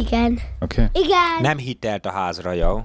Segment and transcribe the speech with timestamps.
[0.00, 0.40] Igen.
[0.60, 0.82] Oké.
[0.82, 1.02] Okay.
[1.02, 1.40] Igen.
[1.40, 2.80] Nem hitelt a házra, jó?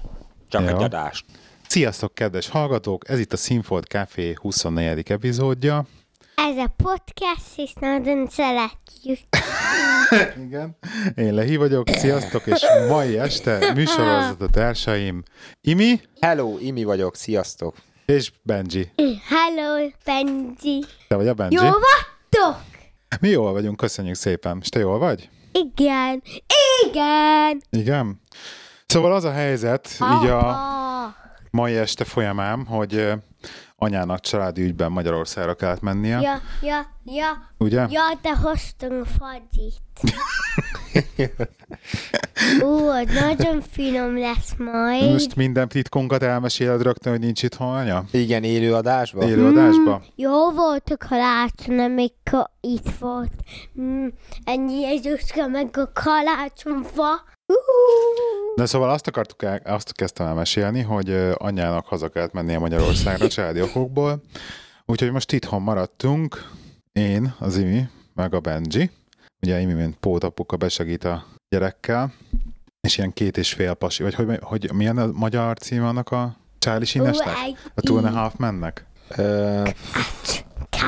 [0.50, 0.68] Csak Jó.
[0.68, 1.26] egy adást.
[1.68, 3.10] Sziasztok, kedves hallgatók!
[3.10, 5.12] Ez itt a Színfolt Café 24.
[5.12, 5.86] epizódja.
[6.36, 9.20] Ez a podcast, és nagyon szeretjük.
[10.46, 10.78] Igen.
[11.16, 15.24] Én Lehi vagyok, sziasztok, és mai este műsorozat társaim
[15.62, 17.76] Imi Hello, Imi vagyok, sziasztok.
[18.06, 18.92] és Benji.
[19.28, 20.84] Hello, Benji.
[21.08, 21.56] Te vagy a Benji?
[21.56, 22.64] Jó vagytok?
[23.20, 24.58] Mi jól vagyunk, köszönjük szépen.
[24.62, 25.30] És te jól vagy?
[25.64, 26.22] Igen.
[26.88, 27.62] Igen.
[27.70, 28.22] Igen.
[28.86, 31.16] Szóval az a helyzet, így a Apa.
[31.52, 33.12] mai este folyamán, hogy
[33.76, 37.28] anyának családi ügyben Magyarországra kellett mennie, Ja, ja, ja.
[37.58, 37.86] ugye?
[37.90, 39.82] Ja, de hoztunk fagyit.
[42.64, 45.12] Ó, az nagyon finom lesz majd.
[45.12, 48.04] Most minden titkunkat elmeséled rögtön, hogy nincs itthon anya?
[48.12, 49.28] Igen, élő adásban?
[49.28, 50.02] Élőadásba?
[50.16, 53.32] Jó volt a kalácson, amikor itt volt.
[53.82, 54.08] Mm,
[54.44, 57.12] ennyi Jézuska meg a kalácsonfa.
[57.48, 57.56] Uh,
[58.56, 63.28] De szóval azt akartuk el, azt kezdtem el mesélni, hogy anyának haza kellett mennie Magyarországra
[63.28, 64.22] családi okokból.
[64.86, 66.50] Úgyhogy most itthon maradtunk,
[66.94, 68.90] én, az Imi, meg a Benji.
[69.46, 72.14] Ugye Imi, mint pótapuka besegít a gyerekkel,
[72.82, 76.38] és ilyen két és fél pasi, vagy hogy, hogy milyen a magyar cím annak a
[76.60, 77.36] Charlie Sheen-esnek?
[77.76, 78.86] A Two and a Half mennek?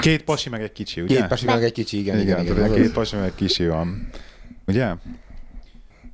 [0.02, 1.16] Két pasi, meg egy kicsi, ugye?
[1.16, 2.20] két pasi meg egy kicsi, igen.
[2.20, 4.10] Igen, igen, igen, két pasi, meg egy kicsi van.
[4.68, 4.94] Ugye?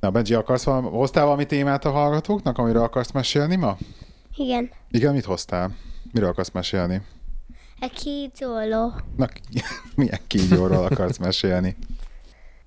[0.00, 3.76] Na, Benji, akarsz valami, hoztál valami témát a hallgatóknak, amiről akarsz mesélni ma?
[4.36, 5.76] igen, Igen, mit hoztál?
[6.12, 7.00] Miről akarsz mesélni?
[7.80, 8.92] a kígyóló.
[9.16, 9.28] Na,
[9.96, 11.76] milyen kígyóról akarsz mesélni?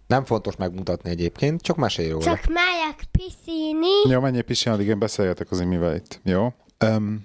[0.07, 2.23] Nem fontos megmutatni egyébként, csak mesélj róla.
[2.23, 4.09] Csak megyek piszíni.
[4.09, 6.19] Jó, menjél pisilni, addig én beszélgetek az imivel itt.
[6.23, 6.53] Jó?
[6.85, 7.21] Um,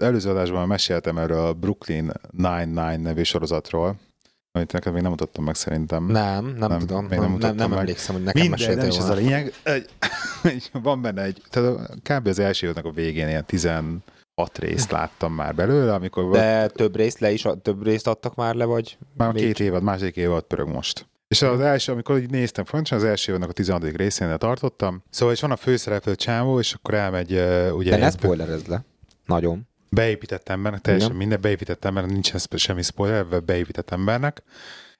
[0.00, 3.96] előző adásban meséltem erről a Brooklyn Nine-Nine nevű sorozatról,
[4.52, 6.04] amit neked még nem mutattam meg szerintem.
[6.06, 7.04] Nem, nem, Nem, tudom.
[7.04, 7.78] még Nem, nem nem, nem, meg.
[7.78, 9.52] emlékszem, hogy nekem Mindegy, nem is ez a lényeg.
[9.62, 9.88] Egy,
[10.42, 12.26] egy, van benne egy, tehát kb.
[12.26, 14.00] az első évnek a végén ilyen 16
[14.58, 18.54] részt láttam már belőle, amikor volt, De több részt le is, több részt adtak már
[18.54, 18.98] le, vagy?
[19.16, 21.06] már a még két évad, második évad pörög most.
[21.32, 23.96] És az első, amikor így néztem fontosan, az első évadnak a 16.
[23.96, 25.02] részénél tartottam.
[25.10, 28.84] Szóval is van a főszereplő csávó, és akkor elmegy, uh, ugye, De ne spoilerezd le.
[29.26, 29.68] Nagyon.
[29.90, 31.20] beépített embernek, teljesen Igen.
[31.20, 34.42] minden beépített embernek, nincsen semmi spoiler, beépített embernek,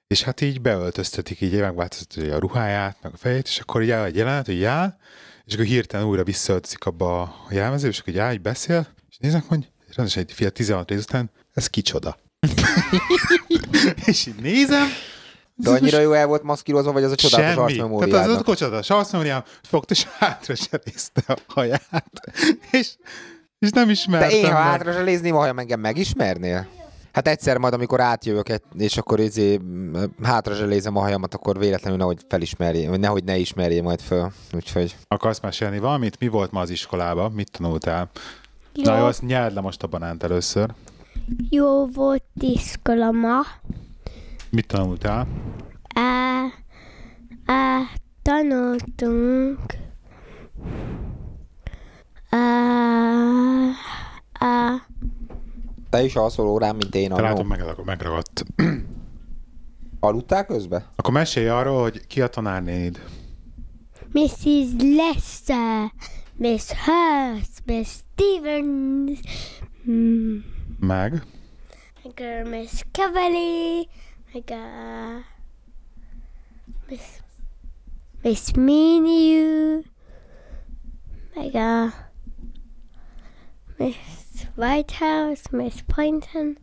[0.07, 4.05] és hát így beöltöztetik, így megváltoztatja a ruháját, meg a fejét, és akkor így áll
[4.05, 4.97] egy jelenet, hogy áll,
[5.45, 9.17] és akkor hirtelen újra visszaöltözik abba a jelmezőbe, és akkor így áll, így beszél, és
[9.17, 12.17] néznek, hogy rendesen egy fia 16 rész után, ez kicsoda.
[14.05, 14.87] és így nézem,
[15.55, 17.89] De annyira jó el volt maszkírozva, vagy az a csodálatos Semmi.
[17.89, 18.45] Tehát az, az arcmemóriádnak?
[18.45, 22.19] kocsodatos arcmemóriám fogta, és hátra cserészte a haját.
[22.71, 22.93] És,
[23.59, 26.67] és nem ismertem De én, ha hátra se lézném, ha engem megismernél?
[27.11, 28.47] Hát egyszer majd, amikor átjövök,
[28.77, 29.59] és akkor izé,
[30.23, 34.31] hátra se lézem a hajamat, akkor véletlenül nehogy felismerjél, vagy nehogy ne ismerjél majd föl.
[34.53, 36.19] Úgyhogy Akarsz mesélni valamit?
[36.19, 37.31] Mi volt ma az iskolában?
[37.31, 38.09] Mit tanultál?
[38.73, 40.69] Jó, Na jó, azt nyeld le most a banánt először.
[41.49, 43.39] jó volt iskola ma.
[44.53, 45.27] Mit tanultál?
[45.95, 46.45] Á,
[47.45, 47.79] á,
[48.21, 49.59] tanultunk.
[52.29, 52.39] Á,
[54.39, 54.75] á,
[55.89, 57.65] te is alszol órán, mint én Te látom, annó.
[57.65, 58.45] meg, megragadt.
[59.99, 60.85] Aludtál közben?
[60.95, 63.03] Akkor mesélj arról, hogy ki a tanárnéd.
[64.11, 64.67] Mrs.
[64.95, 65.91] Lester,
[66.35, 69.19] Miss Hurst, Miss Stevens,
[69.89, 70.35] mm,
[70.79, 71.23] Meg.
[72.03, 73.85] meg a Miss Cavalier,
[74.33, 74.63] meg a
[76.89, 77.01] Miss,
[78.21, 79.81] Miss Minu,
[81.35, 81.93] meg a
[83.77, 83.95] Miss
[84.55, 86.57] Whitehouse, Miss Poynton.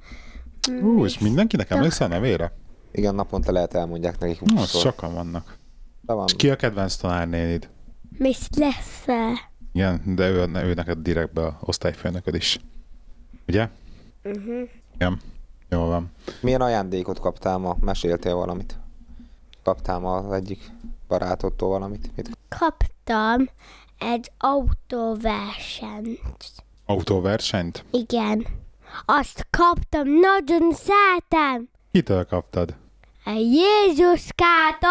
[0.82, 2.56] Ú, és mindenkinek emlékszel a nevére?
[2.92, 5.58] Igen, naponta lehet elmondják nekik Ú, az 20 sokan vannak.
[6.00, 6.24] De van.
[6.26, 7.70] És ki a kedvenc tanárnéd?
[8.18, 9.36] Miss Lester.
[9.72, 12.58] Igen, de ő, ő neked direktbe a osztályfőnököd is.
[13.46, 13.68] Ugye?
[14.24, 14.68] Uh-huh.
[14.94, 15.20] Igen.
[15.70, 16.10] Jól van.
[16.40, 17.76] Milyen ajándékot kaptál ma?
[17.80, 18.78] Meséltél valamit?
[19.62, 20.70] Kaptál ma az egyik
[21.08, 22.16] barátodtól valamit?
[22.16, 22.38] Mit?
[22.58, 23.48] Kaptam
[23.98, 26.20] egy autóversenyt.
[26.86, 27.84] Autóversenyt?
[27.90, 28.46] Igen.
[29.04, 31.68] Azt kaptam, nagyon szeretem.
[31.92, 32.74] Kitől kaptad?
[33.24, 33.30] A
[34.50, 34.90] Jézuskától.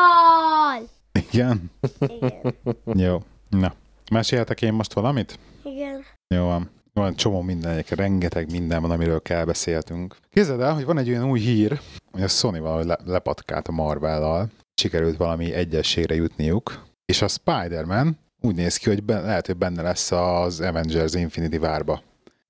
[1.32, 1.72] Igen?
[2.00, 2.56] Igen.
[2.86, 3.24] Jó.
[3.50, 3.74] Na,
[4.12, 5.40] meséltek én most valamit?
[5.64, 6.06] Igen.
[6.28, 6.70] Jó van.
[6.94, 10.16] Van csomó minden, egyébként rengeteg minden van, amiről kell beszéltünk.
[10.30, 11.80] Képzeld el, hogy van egy olyan új hír,
[12.12, 18.18] hogy a Sony valahogy le- lepatkált a Marvel-lal, sikerült valami egyességre jutniuk, és a Spider-Man
[18.42, 22.02] úgy néz ki, hogy ben, lehet, hogy benne lesz az Avengers Infinity Várba.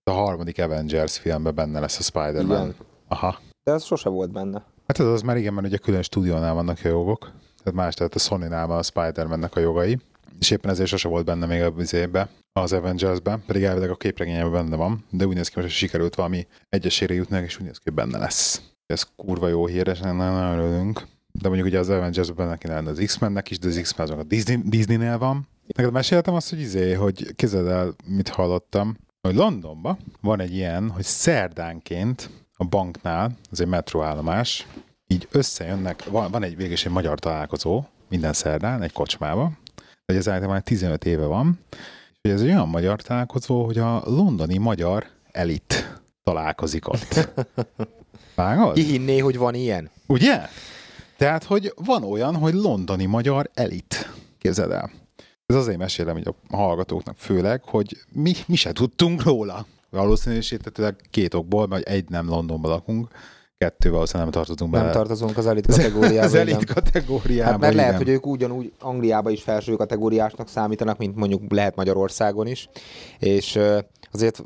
[0.04, 2.62] A harmadik Avengers filmben benne lesz a Spider-Man.
[2.62, 2.76] Igen.
[3.08, 3.40] Aha.
[3.64, 4.66] De ez sose volt benne.
[4.88, 7.20] Hát ez az már igen, mert ugye külön stúdiónál vannak a jogok.
[7.20, 10.00] Tehát tehát más, tehát a Sony-nál van a Spider-Man-nek a jogai,
[10.40, 14.52] és éppen ezért sose volt benne még a vizébe, az Avengers-ben, pedig elvileg a képregényben
[14.52, 17.84] benne van, de úgy néz ki, hogy sikerült valami egyesére jutnak, és úgy néz ki,
[17.84, 18.62] hogy benne lesz.
[18.86, 21.08] Ez kurva jó hír, és nagyon örülünk.
[21.32, 24.24] De mondjuk ugye az Avengers-ben benne kéne lenni az X-Mennek is, de az X-Men a
[24.24, 25.48] Disney, Disney-nél van.
[25.76, 30.90] Neked meséltem azt, hogy izé, hogy képzeld el, mit hallottam, hogy Londonban van egy ilyen,
[30.90, 34.68] hogy szerdánként a banknál, az egy metroállomás,
[35.08, 39.52] így összejönnek, van, van egy végül egy magyar találkozó minden szerdán, egy kocsmába,
[40.10, 41.60] hogy ez általában 15 éve van,
[42.22, 47.30] és ez egy olyan magyar találkozó, hogy a londoni magyar elit találkozik ott.
[48.36, 48.74] Vágod?
[48.74, 49.90] Ki hinné, hogy van ilyen?
[50.08, 50.42] Ugye?
[51.18, 54.12] Tehát, hogy van olyan, hogy londoni magyar elit.
[54.38, 54.92] Képzeld el.
[55.46, 59.66] Ez azért mesélem hogy a hallgatóknak főleg, hogy mi, mi se tudtunk róla.
[59.90, 63.08] Valószínűsítetőleg két okból, vagy egy nem Londonban lakunk,
[63.60, 64.84] kettő valószínűleg nem tartozunk bele.
[64.84, 66.26] Nem tartozunk az elit kategóriába.
[66.28, 68.04] az elit kategóriába, Hát mert lehet, igen.
[68.04, 72.70] hogy ők ugyanúgy Angliába is felső kategóriásnak számítanak, mint mondjuk lehet Magyarországon is,
[73.20, 73.60] és
[74.12, 74.44] azért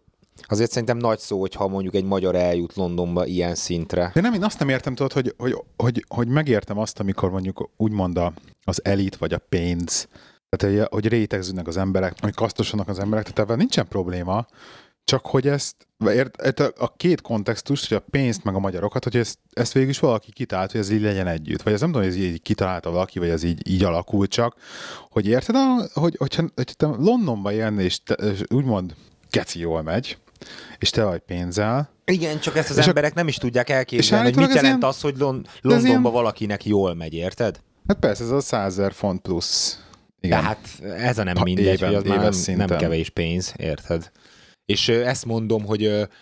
[0.48, 4.12] Azért szerintem nagy szó, hogyha mondjuk egy magyar eljut Londonba ilyen szintre.
[4.14, 7.70] De nem, én azt nem értem, tudod, hogy, hogy, hogy, hogy megértem azt, amikor mondjuk
[7.78, 8.34] úgymond a,
[8.64, 10.08] az elit vagy a pénz,
[10.50, 14.46] tehát hogy, hogy rétegződnek az emberek, hogy kasztosanak az emberek, tehát ebben nincsen probléma,
[15.06, 15.76] csak hogy ezt,
[16.08, 19.74] ért, ért a, a két kontextust, hogy a pénzt meg a magyarokat, hogy ezt, ezt
[19.74, 21.62] végül is valaki kitalált, hogy ez így legyen együtt.
[21.62, 24.56] Vagy ez nem tudom, hogy ez így kitalálta valaki, vagy ez így, így alakult csak,
[25.10, 28.96] hogy érted, a, hogy, hogyha, hogyha te Londonba élni, és, te, és úgymond
[29.30, 30.18] keci jól megy,
[30.78, 34.24] és te vagy pénzzel, Igen, csak ezt az És a- emberek nem is tudják elképzelni,
[34.24, 37.60] hogy mit jelent ilyen- az, hogy Lon- ez Londonba ilyen- valakinek jól megy, érted?
[37.88, 39.80] hát persze ez a 100 000 font plusz.
[40.22, 40.40] Igen.
[40.42, 40.68] De hát
[40.98, 42.68] ez a nem mindegy, éven- hogy az már éves nem, szinten.
[42.68, 44.12] nem kevés pénz, érted?
[44.66, 45.82] És ezt mondom, hogy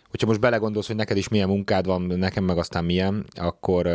[0.09, 3.87] hogyha most belegondolsz, hogy neked is milyen munkád van, nekem meg aztán milyen, akkor,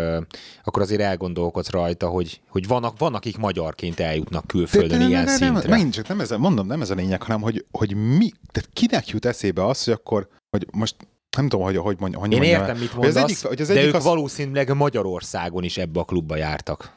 [0.64, 5.68] akkor azért elgondolkodsz rajta, hogy, hogy vannak, van, akik magyarként eljutnak külföldön ilyen nem, szintre.
[5.68, 9.08] megint csak nem ez, mondom, nem ez a lényeg, hanem hogy, hogy mi, tehát kinek
[9.08, 10.96] jut eszébe az, hogy akkor, hogy most
[11.36, 12.20] nem tudom, hogy, hogy mondjam.
[12.20, 14.04] Hogy Én mondjam, értem, mit hogy az mondasz, egyik, hogy az de egyik ők az,
[14.04, 16.94] valószínűleg Magyarországon is ebbe a klubba jártak.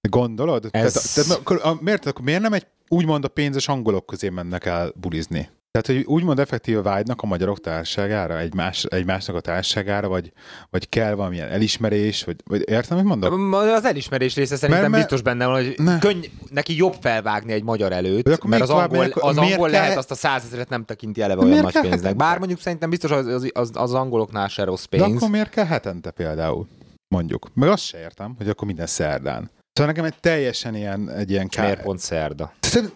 [0.00, 0.68] Gondolod?
[0.70, 4.64] Ez- Tehát, tehát, akkor, miért, akkor miért nem egy úgymond a pénzes angolok közé mennek
[4.64, 5.48] el bulizni?
[5.80, 10.32] Tehát, hogy úgymond effektíve vágynak a magyarok társaságára, egymás, egymásnak a társaságára, vagy,
[10.70, 13.54] vagy kell valamilyen elismerés, vagy, vagy értem, hogy mondok?
[13.54, 15.98] Az elismerés része szerintem Mert- mert- biztos benne van, hogy Ne.
[15.98, 19.70] könny, neki jobb felvágni egy magyar előtt, De mert az angol, miért- az miért angol
[19.70, 22.16] kell- lehet azt a százezeret nem tekinti eleve De olyan nagy kell pénznek.
[22.16, 25.16] Bár mondjuk szerintem biztos az, az, az, az angoloknál se rossz De pénz.
[25.16, 26.66] akkor miért kell hetente például?
[27.08, 27.46] Mondjuk.
[27.54, 29.50] Meg azt se értem, hogy akkor minden szerdán.
[29.76, 32.52] Szóval nekem egy teljesen ilyen, egy ilyen És miért pont szerda?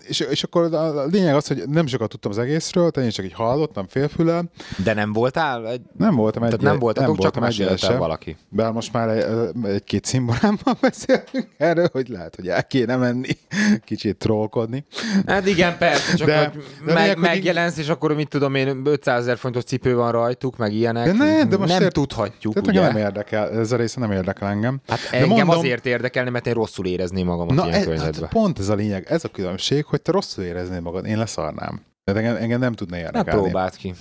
[0.08, 3.24] És, és akkor a lényeg az, hogy nem sokat tudtam az egészről, tehát én csak
[3.24, 4.42] így hallottam félfüle.
[4.84, 5.68] De nem voltál?
[5.68, 8.36] Egy, Nem voltam egy tehát nem voltatok, csak voltam mesélte valaki.
[8.48, 9.24] Bár most már egy,
[9.64, 13.28] egy-két szimborámmal beszélünk erről, hogy lehet, hogy el kéne menni
[13.84, 14.84] kicsit trollkodni.
[15.26, 18.54] Hát igen, persze, csak De- de, hogy de meg, lényeg, megjelensz, és akkor mit tudom
[18.54, 21.04] én, 500 ezer fontos cipő van rajtuk, meg ilyenek.
[21.06, 22.80] De ne, de most nem ért- tudhatjuk, Tehát ugye?
[22.80, 24.80] nem érdekel, ez a része nem érdekel engem.
[24.88, 28.20] Hát De engem mondom- azért érdekelne, mert én rosszul érezném magamat Na, ilyen ez, környezetben.
[28.22, 31.82] hát pont ez a lényeg, ez a különbség, hogy te rosszul éreznéd magad, én leszarnám.
[32.04, 33.40] Tehát engem, engem nem tudna Ne érdekelni.
[33.42, 33.94] próbáld ki.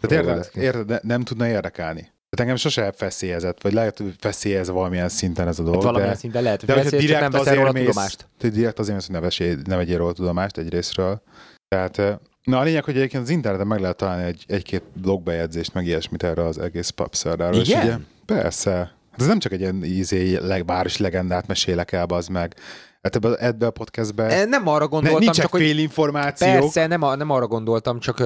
[0.00, 2.00] Tehát érted, érted, de nem tudna érdekelni.
[2.00, 5.74] Tehát engem sose feszélyezett, vagy lehet, hogy feszélyez valamilyen szinten ez a dolog.
[5.74, 8.26] Hát valamilyen de, szinten lehet, hogy de veszélyes, csak nem veszel róla mész, tudomást.
[8.38, 11.22] tehát direkt azért mész, hogy ne, vesélj, ne vegyél róla tudomást egy részről.
[11.68, 15.74] Tehát, eh, na a lényeg, hogy egyébként az interneten meg lehet találni egy, egy-két blogbejegyzést,
[15.74, 17.60] meg ilyesmit erre az egész papszerdáról.
[17.60, 17.84] És Igen?
[17.84, 17.96] ugye,
[18.26, 18.92] persze.
[19.18, 22.54] Hát ez nem csak egy ilyen izé, leg, város legendát mesélek el, az meg.
[23.02, 26.60] Hát ebbe, ebbe a podcastbe Eh, Nem arra ne, gondoltam, nincsenek csak hogy fél információk.
[26.60, 28.22] Persze, nem, a, nem arra gondoltam, csak,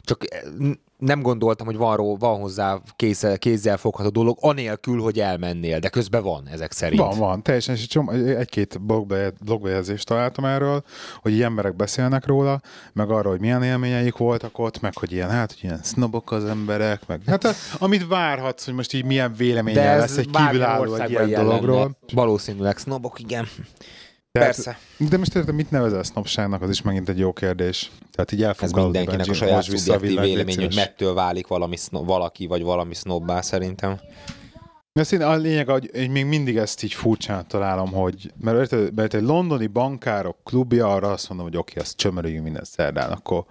[0.00, 0.24] csak
[1.00, 5.88] nem gondoltam, hogy van, ró, van hozzá kézzel, kézzel fogható dolog, anélkül, hogy elmennél, de
[5.88, 7.00] közben van ezek szerint.
[7.00, 7.88] Van, van, teljesen, és
[8.36, 10.82] egy-két blogbe, blogbejegyzést találtam erről,
[11.22, 12.60] hogy ilyen emberek beszélnek róla,
[12.92, 16.44] meg arról, hogy milyen élményeik voltak ott, meg hogy ilyen, hát, hogy ilyen sznobok az
[16.44, 21.10] emberek, meg hát a- amit várhatsz, hogy most így milyen véleménye lesz egy kívülálló egy
[21.10, 21.42] ilyen lenne.
[21.42, 21.96] dologról.
[22.12, 23.46] Valószínűleg sznobok, igen.
[24.32, 24.78] Tehát- Persze.
[25.10, 27.90] De most érted, mit nevezel sznobságnak, az is megint egy jó kérdés.
[28.12, 32.62] Tehát így Ez mindenkinek a saját szubjektív vélemény, hogy mettől válik valami szno- valaki, vagy
[32.62, 34.00] valami snobbá szerintem.
[34.92, 38.94] De szín, a lényeg, hogy én még mindig ezt így furcsán találom, hogy mert, érted,
[38.94, 43.10] mert egy londoni bankárok klubja, arra azt mondom, hogy oké, okay, azt csömörüljünk minden szerdán,
[43.10, 43.44] akkor,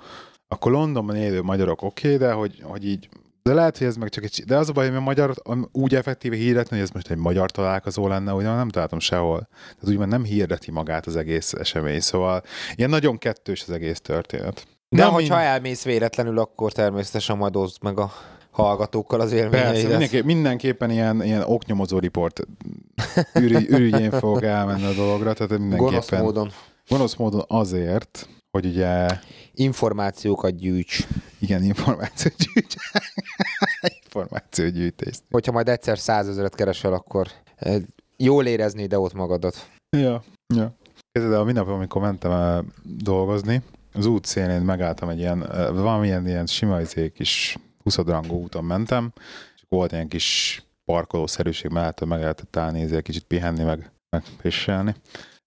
[0.48, 3.09] akkor Londonban élő magyarok oké, okay, de hogy, hogy így
[3.43, 4.43] de lehet, hogy ez meg csak egy...
[4.46, 5.34] De az a baj, hogy a magyar
[5.72, 9.48] úgy effektíve hirdetni, hogy ez most egy magyar találkozó lenne, ugye nem találtam sehol.
[9.62, 12.43] Tehát úgymond nem hirdeti magát az egész esemény, szóval
[12.75, 14.67] ilyen nagyon kettős az egész történet.
[14.89, 18.12] De Na, hogyha mind- elmész véletlenül, akkor természetesen majd oszd meg a
[18.51, 19.89] hallgatókkal az Persze, élményeidet.
[19.89, 22.41] mindenképp, mindenképpen ilyen, ilyen oknyomozó riport
[23.34, 26.51] ürügy, ürügyén fogok elmenni a dologra, tehát Gonosz mindenképpen módon
[26.89, 29.08] gonosz módon azért, hogy ugye
[29.59, 31.07] információkat gyűjts.
[31.39, 32.91] igen, információgyűjtés.
[34.03, 35.15] információgyűjtés.
[35.29, 37.81] Hogyha majd egyszer százezeret keresel, akkor eh,
[38.17, 39.69] jól érezni ide ott magadat.
[39.97, 40.23] Ja,
[40.55, 40.75] ja.
[41.11, 43.61] Kezdve, a minap, amikor mentem el dolgozni,
[43.93, 48.63] az út szélén megálltam egy ilyen, eh, valamilyen ilyen sima izé, kis 20 rangú úton
[48.63, 49.11] mentem,
[49.55, 54.23] és volt ilyen kis parkolószerűség mellett, hogy meg lehetett állni, izé, kicsit pihenni, meg, meg
[54.41, 54.95] pisselni.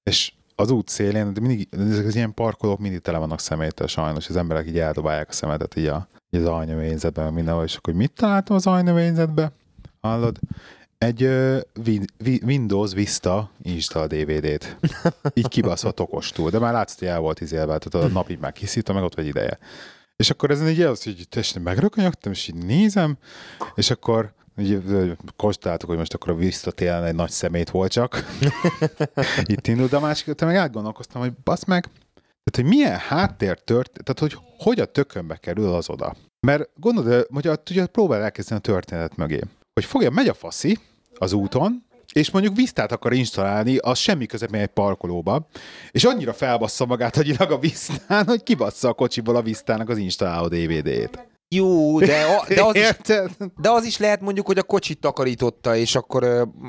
[0.03, 4.29] És az út szélén, de mindig, ezek az ilyen parkolók mindig tele vannak szeméttel sajnos,
[4.29, 8.13] az emberek így eldobálják a szemetet így, a, így az ajnövényzetben, mindenhol, és akkor mit
[8.13, 9.53] találtam az ajnövényzetbe?
[10.01, 10.39] Hallod?
[10.99, 11.61] Egy uh,
[12.45, 14.77] Windows Vista install DVD-t.
[15.35, 16.51] Így kibaszott okostul.
[16.51, 19.15] De már látszott, hogy el volt izélve, tehát a nap így már kiszívta, meg ott
[19.15, 19.59] vagy ideje.
[20.17, 23.17] És akkor ezen így az, hogy testen megrökönyögtem, és így nézem,
[23.75, 24.83] és akkor így
[25.37, 28.25] konstatáltuk, hogy most akkor a Vista tényleg egy nagy szemét volt csak.
[29.45, 31.89] Itt indult, de a másik, te meg átgondolkoztam, hogy basz meg,
[32.45, 36.15] tehát, hogy milyen háttér tört, tehát, hogy hogy a tökönbe kerül az oda.
[36.41, 39.41] Mert gondolod, hogy ugye próbál elkezdeni a történet mögé.
[39.75, 40.79] Hogy fogja, megy a faszi
[41.19, 45.47] az úton, és mondjuk Vistát akar installálni, az semmi közepén egy parkolóba,
[45.91, 50.49] és annyira felbassza magát agyilag a Vistán, hogy kibassza a kocsiból a Vistának az installáló
[50.49, 51.32] DVD-t.
[51.55, 52.97] Jó, de, a, de, az is,
[53.61, 56.25] de az is lehet mondjuk, hogy a kocsit takarította, és akkor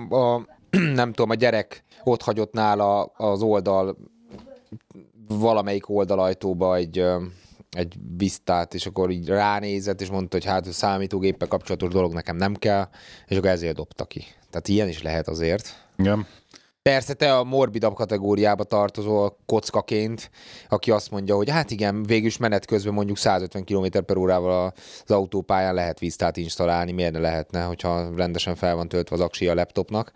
[0.10, 0.42] a,
[0.96, 3.98] nem tudom, a gyerek ott hagyott nála az oldal
[5.28, 7.04] valamelyik oldalajtóba egy,
[7.72, 12.36] egy biztát, és akkor így ránézett, és mondta, hogy hát a számítógéppel kapcsolatos dolog nekem
[12.36, 12.88] nem kell,
[13.28, 14.24] és akkor ezért dobta ki.
[14.50, 15.86] Tehát ilyen is lehet azért.
[15.98, 16.28] Igen.
[16.90, 20.32] Persze te a morbidabb kategóriába tartozol kockaként,
[20.70, 24.74] aki azt mondja, hogy hát igen, végülis menet közben mondjuk 150 km per órával
[25.06, 29.48] az autópályán lehet víztát installálni, miért ne lehetne, hogyha rendesen fel van töltve az aksi
[29.48, 30.12] a laptopnak.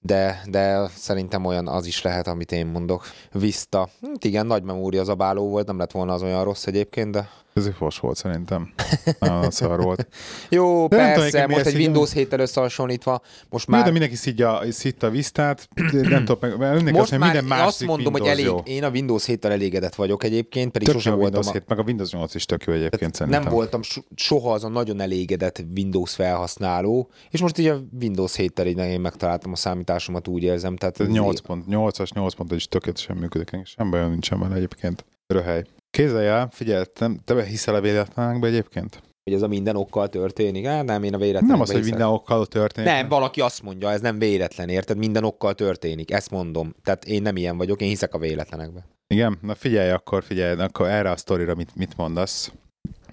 [0.00, 3.04] De, de szerintem olyan az is lehet, amit én mondok.
[3.32, 3.88] Vista.
[4.02, 7.28] Hát igen, nagy memória zabáló volt, nem lett volna az olyan rossz egyébként, de...
[7.54, 8.72] Ez egy fos volt szerintem.
[9.18, 10.08] Nagyon szar volt.
[10.50, 13.76] Jó, De tudom, persze, nekem most egy Windows 7-tel összehasonlítva, most Már...
[13.76, 13.86] már...
[13.86, 17.44] De mindenki szidja, szidta a Vistát, nem tudom, meg, mindenki Most azt mondja, már minden
[17.44, 18.74] másik azt mondom, hogy Windows elég, jó.
[18.74, 21.58] én a Windows 7-tel elégedett vagyok egyébként, pedig Tök jó sosem a voltam Windows a,
[21.58, 23.42] 7, meg a Windows 8 is tök jó egyébként szerintem.
[23.42, 28.66] nem voltam so- soha azon nagyon elégedett Windows felhasználó, és most így a Windows 7-tel
[28.66, 30.76] így én megtaláltam a számításomat, úgy érzem.
[30.76, 35.04] Tehát Ez ez 8.8-as, 8.1 is tökéletesen működik, sem bajom nincsen vele egyébként.
[35.26, 35.64] Röhely.
[35.92, 39.02] Kézzelj el, figyelj, te, te hiszel a véletlenekbe egyébként?
[39.24, 40.66] hogy ez a minden okkal történik.
[40.66, 41.50] Hát nem, én a véletlen.
[41.50, 42.90] Nem az, hogy minden okkal történik.
[42.90, 44.96] Nem, valaki azt mondja, ez nem véletlen, érted?
[44.96, 46.10] Minden okkal történik.
[46.10, 46.74] Ezt mondom.
[46.84, 48.86] Tehát én nem ilyen vagyok, én hiszek a véletlenekbe.
[49.06, 49.38] Igen?
[49.42, 52.52] Na figyelj akkor, figyelj, akkor erre a sztorira mit, mit mondasz?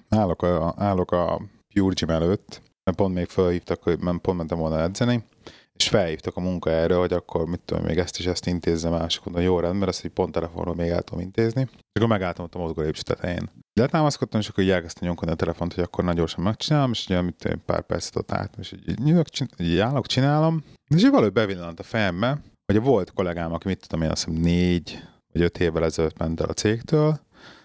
[0.08, 1.40] Állok a, állok a
[1.74, 5.24] Pure Gym előtt, mert pont még felhívtak, hogy pont mentem volna edzeni,
[5.80, 9.16] és felhívtak a munkaerről, hogy akkor mit tudom, még ezt is ezt intézzem el, és
[9.16, 11.60] akkor mondom, jó rendben, ezt egy pont telefonról még el tudom intézni.
[11.72, 13.50] És akkor megálltam ott a mozgó lépcső tetején.
[13.72, 17.20] Letámaszkodtam, és akkor így elkezdtem nyomkodni a telefont, hogy akkor nagyon gyorsan megcsinálom, és ugye
[17.20, 21.80] mit pár percet ott állt, és így, csin- így állok, csinálom, és így valahogy bevillant
[21.80, 24.98] a fejembe, hogy a volt kollégám, aki mit tudom én, azt hiszem négy
[25.32, 27.20] vagy öt évvel ezelőtt ment el a cégtől,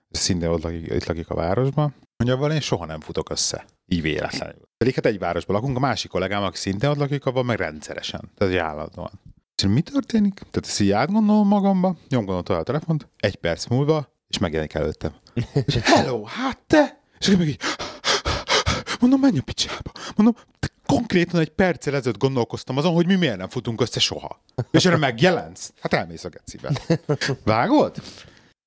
[0.09, 1.93] és szintén ott lakik, itt lakik a városban,
[2.23, 3.65] hogy avval én soha nem futok össze.
[3.87, 4.61] Így véletlenül.
[4.77, 8.31] Pedig hát egy városban lakunk, a másik kollégám, aki szintén ott lakik, avval meg rendszeresen.
[8.37, 9.11] Tehát egy állandóan.
[9.55, 10.33] És mi történik?
[10.33, 15.13] Tehát ezt így átgondolom magamba, nyomgondolom tovább a telefont, egy perc múlva, és megjelenik előttem.
[15.65, 17.01] És hello, hát te?
[17.19, 17.61] És akkor meg így,
[18.99, 19.91] mondom, menj a picsába.
[20.15, 20.35] Mondom,
[20.85, 24.41] konkrétan egy perccel ezelőtt gondolkoztam azon, hogy mi miért nem futunk össze soha.
[24.71, 25.73] És erre megjelensz?
[25.79, 26.71] Hát elmész a gecibe.
[27.43, 28.01] Vágod?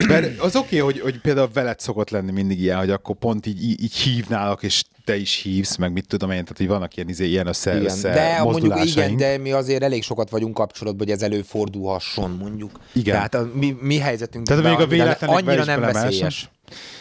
[0.07, 3.47] Mert az oké, okay, hogy, hogy például veled szokott lenni mindig ilyen, hogy akkor pont
[3.47, 7.09] így, így, hívnálok, és te is hívsz, meg mit tudom én, tehát így vannak ilyen,
[7.09, 7.85] izé, ilyen össze, Igen.
[7.85, 12.71] össze De mondjuk igen, de mi azért elég sokat vagyunk kapcsolatban, hogy ez előfordulhasson, mondjuk.
[12.93, 13.15] Igen.
[13.15, 16.51] Tehát a mi, mi helyzetünk Tehát még a annyira, véletlenekbe annyira nem veszélyes.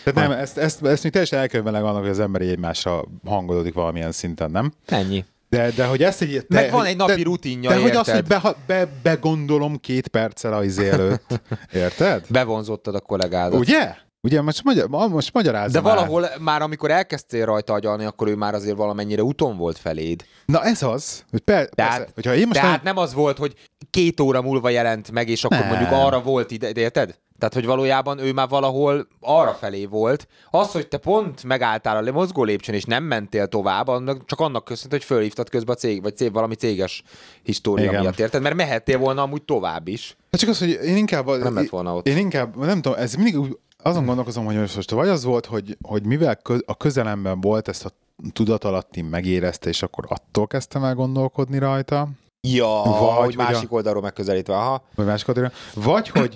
[0.03, 4.11] Tehát nem, ezt, ezt, ezt mi teljesen elkönyvelek annak, hogy az ember egymásra hangolódik valamilyen
[4.11, 4.73] szinten, nem?
[4.85, 5.25] Ennyi.
[5.49, 6.45] De, de hogy ezt egy...
[6.47, 8.41] Meg de, van hogy- egy napi de, rutinja, De hogy azt, hogy érted?
[8.41, 11.41] be, be, begondolom két perccel a izé előtt.
[11.73, 12.25] Érted?
[12.29, 13.59] Bevonzottad a kollégádat.
[13.59, 13.93] Ugye?
[14.21, 15.95] Ugye, most, magyar, most magyarázom De már.
[15.97, 20.25] valahol már amikor elkezdtél rajta agyalni, akkor ő már azért valamennyire úton volt feléd.
[20.45, 23.53] Na ez az, hogy per, Tehát- persze, hogyha én most Tehát nem az volt, hogy
[23.89, 25.67] két óra múlva jelent meg, és akkor Nem.
[25.67, 27.15] mondjuk arra volt ide, érted?
[27.37, 30.27] Tehát, hogy valójában ő már valahol arra felé volt.
[30.51, 34.63] Az, hogy te pont megálltál a mozgó lépcsőn, és nem mentél tovább, annak, csak annak
[34.63, 37.03] köszönhető, hogy fölhívtad közben a cég, vagy cég, valami céges
[37.43, 38.01] história Igen.
[38.01, 38.41] miatt, érted?
[38.41, 40.17] Mert mehettél volna amúgy tovább is.
[40.31, 41.27] Hát csak az, hogy én inkább...
[41.27, 42.07] Nem lett volna ott.
[42.07, 46.05] Én inkább, nem tudom, ez mindig azon gondolkozom, hogy most vagy az volt, hogy, hogy
[46.05, 47.89] mivel a közelemben volt ezt a
[48.33, 52.09] tudatalatti megérezte, és akkor attól kezdtem el gondolkodni rajta,
[52.41, 54.83] Ja, Vagy, hogy másik oldalról megközelítve, aha.
[54.95, 55.51] vagy másik oldalra.
[55.73, 56.33] vagy hogy,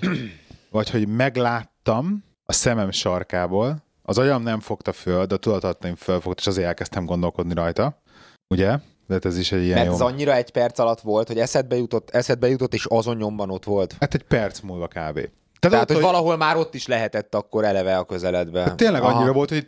[0.72, 6.40] vagy hogy megláttam a szemem sarkából, az agyam nem fogta föl, de a tudatalattim fölfogta,
[6.40, 8.02] és azért elkezdtem gondolkodni rajta.
[8.48, 8.78] Ugye?
[9.06, 9.94] De ez is egy ilyen Mert jó...
[9.94, 13.64] ez annyira egy perc alatt volt, hogy eszedbe jutott, eszedbe jutott, és azon nyomban ott
[13.64, 13.96] volt.
[14.00, 15.28] Hát egy perc múlva kb.
[15.68, 18.64] Tehát, ott, hogy valahol már ott is lehetett akkor eleve a közeledben.
[18.64, 19.16] Hát tényleg Aha.
[19.16, 19.64] annyira volt, hogy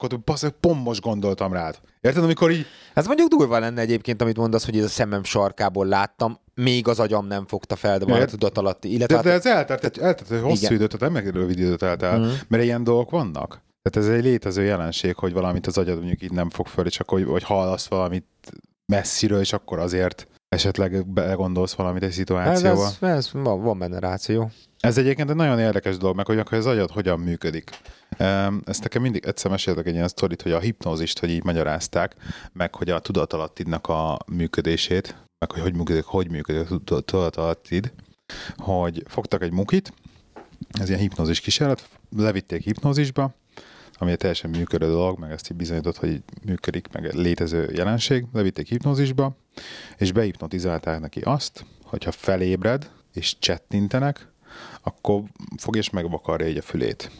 [0.00, 1.78] hogy bassz, pont most gondoltam rád.
[2.00, 5.86] Érted, amikor így, Ez mondjuk durva lenne egyébként, amit mondasz, hogy ez a szemem sarkából
[5.86, 8.92] láttam, még az agyam nem fogta fel, de van a Ért- tudatalatti.
[8.92, 10.72] Illetve de, de hát, ez eltelt, egy, eltelt egy hosszú Igen.
[10.72, 12.30] időt, tehát nem meg rövid időt eltelt, Mhm.
[12.48, 13.62] mert ilyen dolgok vannak.
[13.82, 17.00] Tehát ez egy létező jelenség, hogy valamit az agyad mondjuk így nem fog föl, és
[17.00, 18.26] akkor, hogy hallasz valamit
[18.92, 22.84] messziről, és akkor azért esetleg belegondolsz valamit egy szituációba.
[22.86, 24.50] ez, ez, van, van benne ráció.
[24.80, 27.70] Ez egyébként egy nagyon érdekes dolog, meg hogy akkor az agyad hogyan működik.
[28.64, 32.14] Ezt nekem mindig egyszer meséltek egy ilyen sztorit, hogy a hipnózist, hogy így magyarázták,
[32.52, 37.92] meg hogy a tudatalattidnak a működését, meg hogy hogy működik, hogy működik a tudat- tudatalattid,
[38.56, 39.92] hogy fogtak egy mukit,
[40.70, 43.34] ez ilyen hipnózis kísérlet, levitték hipnózisba,
[43.94, 48.24] ami egy teljesen működő dolog, meg ezt így bizonyított, hogy működik, meg egy létező jelenség,
[48.32, 49.36] levitték hipnózisba,
[49.96, 54.28] és behipnotizálták neki azt, hogyha felébred, és csettintenek,
[54.82, 55.22] akkor
[55.56, 57.10] fog és megvakarja így a fülét.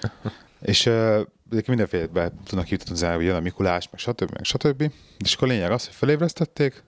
[0.60, 1.20] és uh,
[1.66, 4.30] mindenféle be tudnak hipnotizálni, hogy jön a Mikulás, meg stb.
[4.32, 4.92] meg stb.
[5.18, 6.82] És akkor a lényeg az, hogy felébresztették,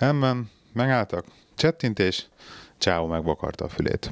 [0.00, 2.28] elmen, megálltak, csettintés,
[2.78, 4.10] csáó megvakarta a fülét.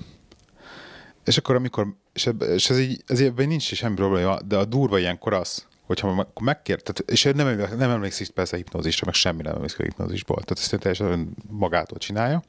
[1.24, 4.98] És akkor amikor, és, és ez így, ez ebben nincs semmi probléma, de a durva
[4.98, 9.14] ilyenkor az, hogyha meg- megkér, tehát, és nem, emlékszik- nem emlékszik persze a hipnózisra, meg
[9.14, 10.42] semmi nem emlékszik a hipnózisból.
[10.42, 12.42] Tehát ezt teljesen magától csinálja,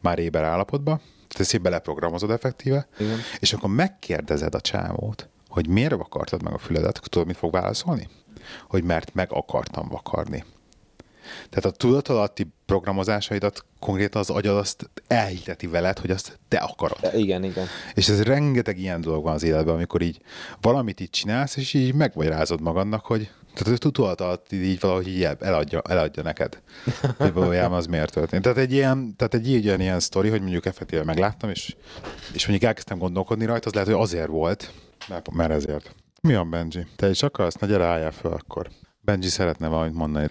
[0.00, 3.18] már éber állapotban, tehát ezt így beleprogramozod effektíve, Igen.
[3.38, 8.08] és akkor megkérdezed a csámót, hogy miért vakartad meg a füledet, tudod, mit fog válaszolni?
[8.68, 10.44] Hogy mert meg akartam vakarni.
[11.50, 16.98] Tehát a tudatalatti programozásaidat konkrétan az agyad azt elhiteti veled, hogy azt te akarod.
[17.00, 17.66] De igen, igen.
[17.94, 20.20] És ez rengeteg ilyen dolog van az életben, amikor így
[20.60, 25.22] valamit így csinálsz, és így megmagyarázod magadnak, hogy tehát a tudat alatt így valahogy így
[25.22, 26.60] el- eladja, eladja neked,
[27.16, 28.42] hogy valójában az miért történt.
[28.42, 31.76] Tehát egy ilyen, tehát egy ilyen, ilyen sztori, hogy mondjuk effektíve megláttam, és,
[32.32, 34.72] és mondjuk elkezdtem gondolkodni rajta, az lehet, hogy azért volt,
[35.08, 35.94] mert, mert ezért.
[36.22, 36.86] Mi van, Benji?
[36.96, 37.54] Te is akarsz?
[37.54, 38.70] Na gyere, álljál föl akkor.
[39.00, 40.30] Benji szeretne valamit mondani.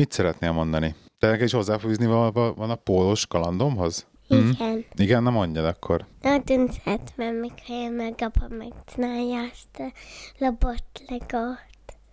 [0.00, 0.94] Mit szeretnél mondani?
[1.18, 4.06] Te neked is hozzáfűzni van, van a pólós kalandomhoz?
[4.28, 4.84] Igen.
[4.94, 6.06] Igen, na mondjad akkor.
[6.22, 9.92] Nagyon szeretem, mikor meg apa megcsinálja azt a
[10.38, 11.58] robotlegót.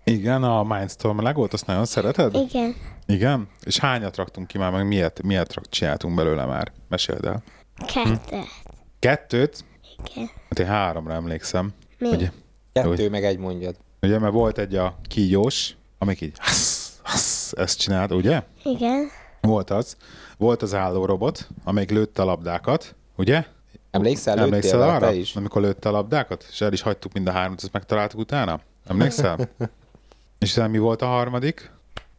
[0.04, 2.36] Igen, a Mindstorm legót, azt nagyon szereted?
[2.36, 2.76] Igen.
[3.06, 3.48] Igen?
[3.64, 6.72] És hányat raktunk ki már, meg miért, miért rak- csináltunk belőle már?
[6.90, 7.44] Meséld el.
[7.94, 8.40] Kettő.
[9.00, 9.66] Kettőt?
[10.06, 10.30] Igen.
[10.50, 11.74] Hát én háromra emlékszem.
[11.98, 12.10] Mi?
[12.10, 12.32] Ugye,
[12.72, 13.76] Kettő meg egy mondjad.
[14.02, 18.42] ugye, mert volt egy a kígyós, amik így hasz, hasz, ezt csinált, ugye?
[18.64, 19.10] Igen.
[19.42, 19.98] Volt az.
[20.38, 23.46] Volt az állórobot, amelyik lőtte a labdákat, ugye?
[23.92, 25.08] Emlékszel, Emlékszel lőttél arra?
[25.08, 25.36] te is?
[25.36, 26.46] Amikor lőtte a labdákat?
[26.50, 28.60] És el is hagytuk mind a hármat, ezt megtaláltuk utána?
[28.88, 29.38] Emlékszel?
[30.40, 31.72] És utána mi volt a harmadik?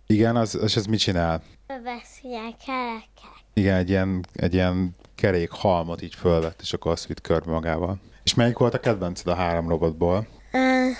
[0.06, 1.42] Igen, az, és ez mit csinál?
[1.66, 2.28] Veszi
[2.66, 3.44] kerekek.
[3.52, 7.98] Igen, egy ilyen, egy ilyen kerék halmot így fölvett, és akkor azt vitt körbe magával.
[8.22, 10.26] És melyik volt a kedvenced a három robotból?
[10.52, 10.90] Uh,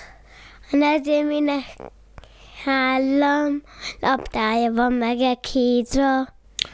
[0.71, 1.63] a nezéminek
[2.69, 3.61] három
[3.99, 6.27] labdája van meg egy kígyó.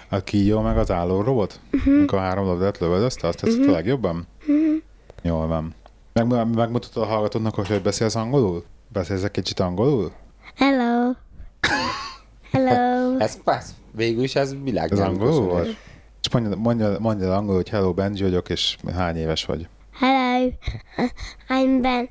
[0.09, 1.59] A kígyó meg az álló robot?
[1.71, 1.93] Uh-huh.
[1.93, 3.73] Amikor a három labdát lövöldözte, azt tetszett uh-huh.
[3.73, 4.27] a legjobban?
[4.41, 4.75] Uh-huh.
[5.21, 5.73] Jól van.
[6.13, 8.63] Meg, megmutatod a hallgatóknak, hogy beszélsz angolul?
[8.87, 10.11] Beszélsz egy kicsit angolul?
[10.55, 11.11] Hello.
[12.51, 13.17] Hello.
[13.19, 15.77] Ez, ez végül is ez Ez világnyelvű angolul volt?
[16.21, 19.67] És mondjad, mondjad, mondjad angolul, hogy hello, Benji vagyok, és hány éves vagy?
[19.99, 20.51] Hello.
[21.49, 22.09] I'm Ben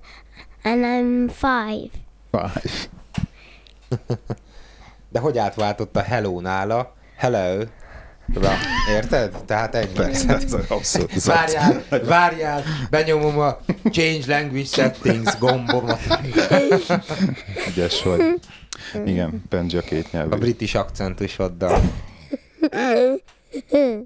[0.62, 1.90] and I'm five.
[2.30, 2.92] Five.
[5.08, 6.94] De hogy átváltott a hello nála?
[7.16, 7.62] Hello.
[8.34, 8.52] Ra.
[8.90, 9.30] Érted?
[9.46, 9.86] Tehát.
[9.86, 11.22] Persze, ez abszolút.
[11.24, 13.58] Várjál, várjál, benyomom a
[13.90, 16.00] Change Language Settings gombomat.
[17.68, 18.40] Ügyes vagy.
[19.04, 20.36] Igen, Benji a két A nyelvű.
[20.36, 21.80] british akcentusoddal.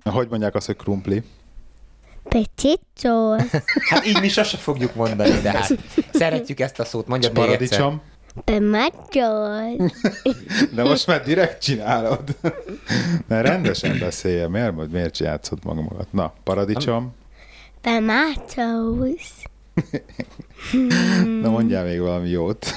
[0.04, 1.22] Hogy mondják azt, hogy krumpli?
[2.22, 3.36] Petito.
[3.88, 5.72] Hát így mi sose fogjuk mondani, de hát
[6.12, 7.06] szeretjük ezt a szót.
[7.06, 7.92] Mondja még egyszer.
[8.44, 9.76] Paradicsom?
[9.84, 9.86] Tomato.
[10.74, 12.36] De most már direkt csinálod.
[13.26, 16.12] Ne rendesen beszélje, miért, miért játszod magamat?
[16.12, 17.14] Na, paradicsom.
[17.80, 19.32] Tomatoes.
[21.42, 22.66] Na mondjál még valami jót.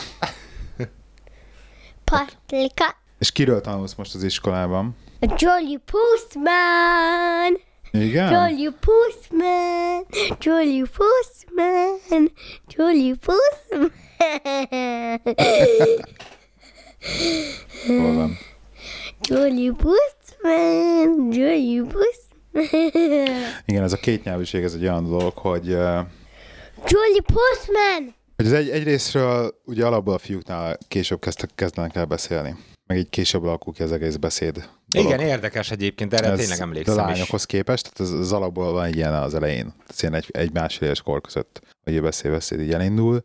[2.04, 2.96] Paprika.
[3.20, 4.96] És kiről tanulsz most az iskolában?
[5.20, 7.60] A Jolly Postman.
[7.92, 8.32] Igen?
[8.32, 10.06] Jolly Postman.
[10.40, 12.32] Jolly Postman.
[12.68, 13.92] Jolly Postman.
[17.88, 18.38] Hol van?
[19.30, 22.30] Jolly Buszman, Jolly Buszman.
[23.66, 25.68] Igen, ez a kétnyelvűség, ez egy olyan dolog, hogy,
[26.88, 28.16] Jolly Postman!
[28.36, 32.56] hogy az egy, egyrésztről ugye alapból a fiúknál később kezdtek, kezdenek el beszélni.
[32.92, 34.70] Meg így később alakul ki az egész beszéd.
[34.88, 35.08] dolog.
[35.08, 37.08] Igen, érdekes egyébként, erre Ez tényleg emlékszem a is.
[37.08, 39.74] lányokhoz képest, tehát az, az alapból van egy ilyen az elején.
[39.88, 43.24] Tehát egy, egy másfél éves kor között, hogy a beszéd-beszéd így elindul.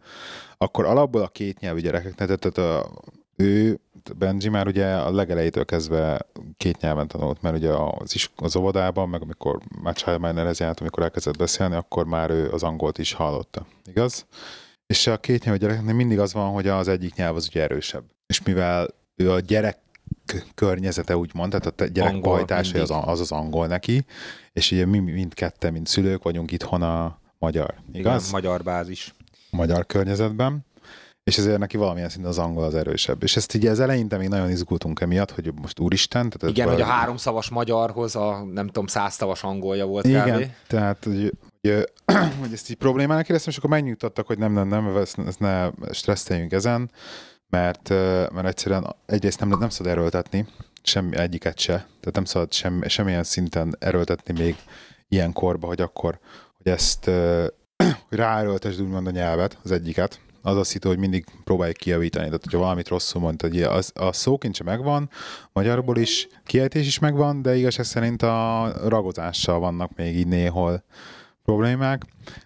[0.59, 2.91] Akkor alapból a két nyelvű gyerekeknek, tehát a,
[3.37, 3.81] ő,
[4.17, 6.27] Benji már ugye a legelejétől kezdve
[6.57, 11.03] két nyelven tanult, mert ugye az, is, az óvodában, meg amikor már Childminderhez járt, amikor
[11.03, 13.67] elkezdett beszélni, akkor már ő az angolt is hallotta.
[13.87, 14.27] Igaz?
[14.87, 18.05] És a két nyelvű gyerekeknek mindig az van, hogy az egyik nyelv az ugye erősebb.
[18.27, 19.79] És mivel ő a gyerek
[20.55, 24.05] környezete úgymond, tehát a te- gyerek Angol pajtása az, az az angol neki,
[24.53, 28.21] és ugye mi mindketten, mint szülők vagyunk itthon a magyar, igaz?
[28.21, 29.15] Igen, magyar bázis.
[29.51, 30.65] magyar környezetben,
[31.25, 33.23] és ezért neki valamilyen szinten az angol az erősebb.
[33.23, 36.31] És ezt így az eleinte még nagyon izgultunk emiatt, hogy most úristen.
[36.31, 40.51] Tehát Igen, hogy a háromszavas magyarhoz a nem tudom, százszavas angolja volt Igen, kb.
[40.67, 41.89] tehát hogy, hogy,
[42.41, 45.71] hogy ezt így problémának éreztem, és akkor megnyugtattak, hogy nem, nem, nem, ezt, ezt ne
[45.91, 46.91] stresszeljünk ezen,
[47.51, 47.89] mert,
[48.33, 50.47] mert egyszerűen egyrészt nem, nem szabad erőltetni,
[50.83, 54.57] semmi egyiket se, tehát nem szabad sem, semmilyen szinten erőltetni még
[55.09, 56.19] ilyen korba, hogy akkor,
[56.57, 57.05] hogy ezt
[58.09, 62.25] hogy ráerőltesd úgymond a nyelvet, az egyiket, az azt hitte, hogy mindig próbáljuk kijavítani.
[62.25, 65.11] Tehát, hogyha valamit rosszul mondta, hogy az, a szókincse megvan,
[65.53, 70.85] magyarból is, kiejtés is megvan, de igazság szerint a ragozással vannak még így néhol
[71.47, 72.05] problémák,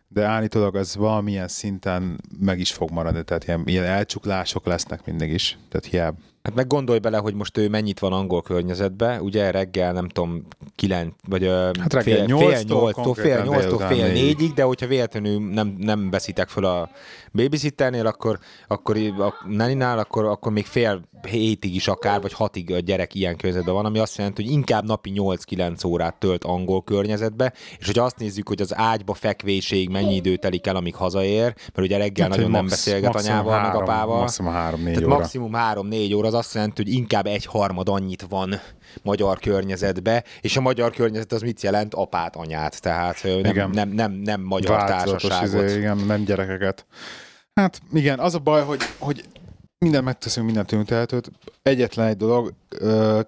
[0.09, 5.31] de állítólag ez valamilyen szinten meg is fog maradni, tehát ilyen, ilyen elcsuklások lesznek mindig
[5.31, 6.19] is, tehát hiába.
[6.51, 10.47] Hát meg gondolj bele, hogy most ő mennyit van angol környezetben, ugye reggel nem tudom,
[10.77, 11.45] kilenc, vagy
[11.81, 14.53] Hát reggel fél, fél nyolctól, nyolctól, fél konkrétan nyolctól délután fél négyig.
[14.53, 16.91] de hogyha véletlenül nem, nem veszitek föl a
[17.33, 22.79] babysitternél, akkor, akkor a naninál, akkor, akkor még fél hétig is akár, vagy hatig a
[22.79, 27.53] gyerek ilyen környezetben van, ami azt jelenti, hogy inkább napi 8-9 órát tölt angol környezetbe,
[27.79, 31.43] és hogyha azt nézzük, hogy az ágyba fekvéséig mennyi idő telik el, amíg hazaér,
[31.75, 34.19] mert ugye reggel Hát, nagyon hogy nem max- beszélget anyával, meg apával.
[34.21, 35.19] Maximum három-négy Tehát óra.
[35.19, 38.61] maximum 3-4 óra, az azt jelenti, hogy inkább egy harmad annyit van
[39.03, 41.94] magyar környezetbe, és a magyar környezet az mit jelent?
[41.94, 43.70] Apát, anyát, tehát nem, Igen.
[43.70, 45.64] nem, nem, nem magyar Változatos társaságot.
[45.64, 46.87] Izé, igen, nem gyerekeket.
[47.55, 49.24] Hát igen, az a baj, hogy, hogy
[49.79, 51.31] mindent megteszünk, mindent tőlünk tehetőt.
[51.62, 53.20] Egyetlen egy dolog, ö,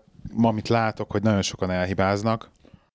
[0.42, 2.50] amit látok, hogy nagyon sokan elhibáznak,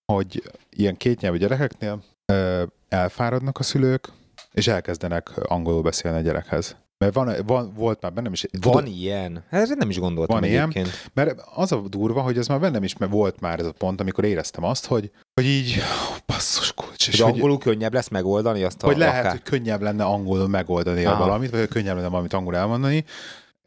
[0.06, 4.10] hogy ilyen kétnyelvű gyerekeknél ö, elfáradnak a szülők,
[4.52, 6.76] és elkezdenek angolul beszélni a gyerekhez.
[7.00, 8.46] Mert van, van, volt már bennem is...
[8.52, 9.44] Van tudod, ilyen?
[9.50, 10.62] Erre nem is gondoltam Van ilyen?
[10.62, 11.10] egyébként.
[11.14, 14.02] Mert az a durva, hogy ez már bennem is, mert volt már ez a pont,
[14.02, 18.08] amikor éreztem azt, hogy, hogy így, oh, basszus kulcs, és Hogy hogy, angolul könnyebb lesz
[18.08, 19.32] megoldani azt a hogy lehet, akár...
[19.32, 21.26] hogy könnyebb lenne angolul megoldani Aha.
[21.26, 23.06] valamit, vagy hogy könnyebb lenne valamit angolul elmondani.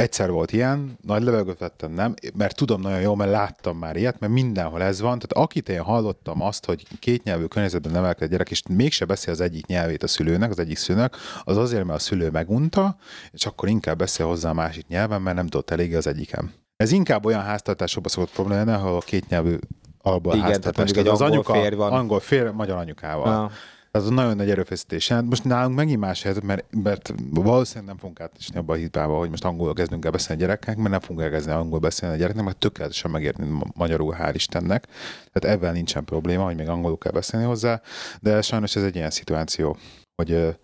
[0.01, 4.21] Egyszer volt ilyen, nagy levegőt vettem, nem, mert tudom nagyon jól, mert láttam már ilyet,
[4.21, 5.19] mert mindenhol ez van.
[5.19, 9.67] Tehát akit én hallottam azt, hogy kétnyelvű környezetben nevelkedett gyerek, és mégse beszél az egyik
[9.67, 12.97] nyelvét a szülőnek, az egyik szülőnek, az azért, mert a szülő megunta,
[13.31, 16.53] és akkor inkább beszél hozzá a másik nyelven, mert nem tudott eléggé az egyikem.
[16.77, 19.57] Ez inkább olyan háztartásokban szokott probléma lenni, ahol a kétnyelvű
[19.99, 21.93] alapból Igen, tehát egy az angol anyuka, férj van.
[21.93, 23.45] angol férj, magyar anyukával.
[23.45, 23.51] Ah.
[23.91, 25.09] Ez a nagyon nagy erőfeszítés.
[25.09, 29.19] Hát most nálunk megint más helyzet, mert, mert valószínűleg nem fogunk átesni abba a hitbába,
[29.19, 32.19] hogy most angolul kezdünk el beszélni a gyerekeknek, mert nem fogunk elkezdeni angolul beszélni a
[32.19, 34.87] gyereknek, mert tökéletesen megérteni ma- magyarul, hál' Istennek.
[35.33, 37.81] Tehát ebben nincsen probléma, hogy még angolul kell beszélni hozzá,
[38.21, 39.77] de sajnos ez egy ilyen szituáció,
[40.23, 40.57] hogy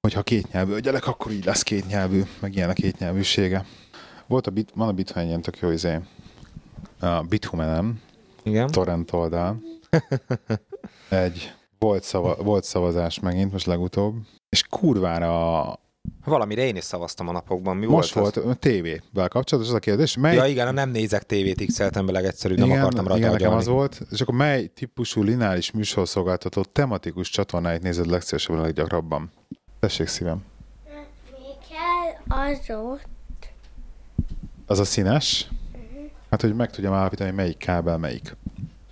[0.00, 3.64] hogyha kétnyelvű a gyerek, akkor így lesz kétnyelvű, meg ilyen a kétnyelvűsége.
[4.26, 5.98] Volt a bit, van a Bitcoin ilyen tök jó izé,
[7.00, 8.00] a Bithumenem,
[8.42, 8.70] Igen.
[8.70, 9.62] torrent oldal.
[11.08, 11.52] Egy
[11.84, 14.14] volt, szava, volt szavazás megint, most legutóbb,
[14.48, 15.82] és kurvára
[16.24, 17.76] Valamire én is szavaztam a napokban.
[17.76, 20.44] Mi most volt, volt, tévével kapcsolatos az a kérdés, mely, Az?
[20.44, 23.66] Ja igen, nem nézek tévét x be legegyszerűbb, nem igen, akartam rajta igen, nekem az
[23.66, 29.30] volt, és akkor mely típusú lineáris műsorszolgáltató tematikus csatornáit nézed legszívesebben a leggyakrabban?
[29.80, 30.44] Tessék szívem.
[31.30, 33.06] Mi kell azot?
[34.66, 35.48] Az a színes?
[36.30, 38.36] Hát, hogy meg tudjam állapítani, hogy melyik kábel melyik.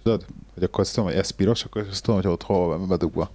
[0.02, 0.24] Tudod?
[0.54, 3.30] Hogy akkor azt tudom, hogy ez piros, akkor azt tudom, hogy ott hol van bedugva.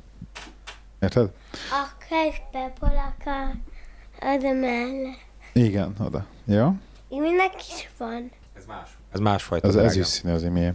[1.01, 1.29] Érted?
[1.51, 3.49] A közbepolaka
[4.19, 5.25] az mellett.
[5.53, 6.25] Igen, oda.
[6.45, 6.75] Ja?
[7.09, 8.31] Minek is van?
[8.57, 8.89] Ez más.
[9.11, 9.67] Ez másfajta.
[9.67, 9.89] Drágám.
[9.89, 10.71] ezüst színű az imé.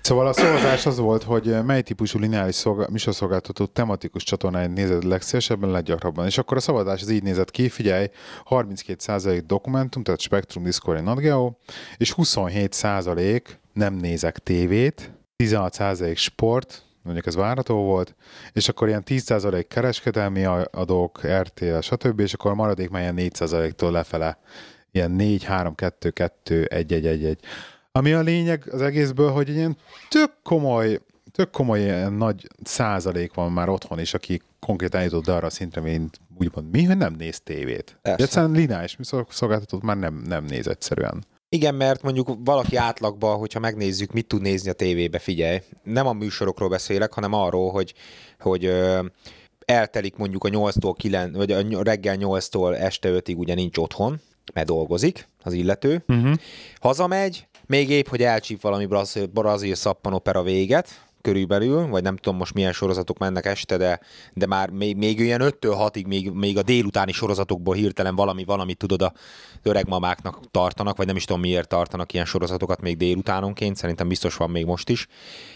[0.00, 5.70] Szóval a szavazás az volt, hogy mely típusú lineáris szolga- műsorszolgáltató tematikus csatornáit nézed legszélesebben,
[5.70, 6.26] leggyakrabban.
[6.26, 8.06] És akkor a szavazás az így nézett ki, figyelj,
[8.50, 11.52] 32% dokumentum, tehát Spectrum, Discovery, Geo,
[11.96, 13.42] és 27%
[13.72, 15.10] nem nézek tévét,
[15.42, 18.14] 16% sport, mondjuk ez várható volt,
[18.52, 23.90] és akkor ilyen 10% kereskedelmi adók, RTL, stb., és akkor a maradék már ilyen 4%-tól
[23.90, 24.38] lefele
[24.94, 27.40] ilyen 4, 3, 2, 2, 1, 1, 1, 1.
[27.92, 29.76] Ami a lényeg az egészből, hogy ilyen
[30.08, 31.00] tök komoly,
[31.32, 35.80] tök komoly ilyen nagy százalék van már otthon is, aki konkrétan jutott arra a szintre,
[35.80, 37.96] mint úgymond mi, hogy nem néz tévét.
[38.02, 38.22] Persze.
[38.22, 38.96] Egyszerűen lineáris
[39.28, 41.24] szolgáltatót már nem, nem néz egyszerűen.
[41.48, 46.12] Igen, mert mondjuk valaki átlagban, hogyha megnézzük, mit tud nézni a tévébe, figyelj, nem a
[46.12, 47.94] műsorokról beszélek, hanem arról, hogy,
[48.38, 49.04] hogy ö,
[49.64, 54.20] eltelik mondjuk a 8-tól 9, vagy a reggel 8-tól este 5-ig ugye nincs otthon,
[54.54, 56.04] mert dolgozik az illető.
[56.08, 56.34] Uh-huh.
[56.80, 62.54] Hazamegy, még épp, hogy elcsíp valami brazil, brazil szappanopera véget, körülbelül, vagy nem tudom most
[62.54, 64.00] milyen sorozatok mennek este, de,
[64.32, 68.74] de már még, még olyan 5-től 6-ig, még, még a délutáni sorozatokból hirtelen valami, valami
[68.74, 69.12] tudod a
[69.62, 74.50] öregmamáknak tartanak, vagy nem is tudom miért tartanak ilyen sorozatokat még délutánonként, szerintem biztos van
[74.50, 75.06] még most is,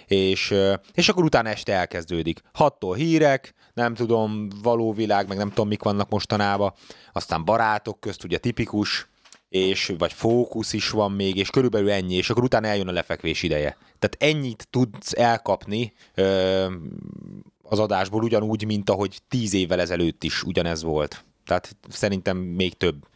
[0.07, 0.55] és,
[0.93, 2.41] és akkor utána este elkezdődik.
[2.59, 6.73] 6-tól hírek, nem tudom, való világ, meg nem tudom mik vannak mostanában,
[7.13, 9.09] aztán barátok közt, ugye tipikus,
[9.49, 13.43] és vagy fókusz is van még, és körülbelül ennyi, és akkor utána eljön a lefekvés
[13.43, 13.77] ideje.
[13.99, 16.67] Tehát ennyit tudsz elkapni ö,
[17.63, 21.25] az adásból ugyanúgy, mint ahogy tíz évvel ezelőtt is ugyanez volt.
[21.45, 23.07] Tehát szerintem még több.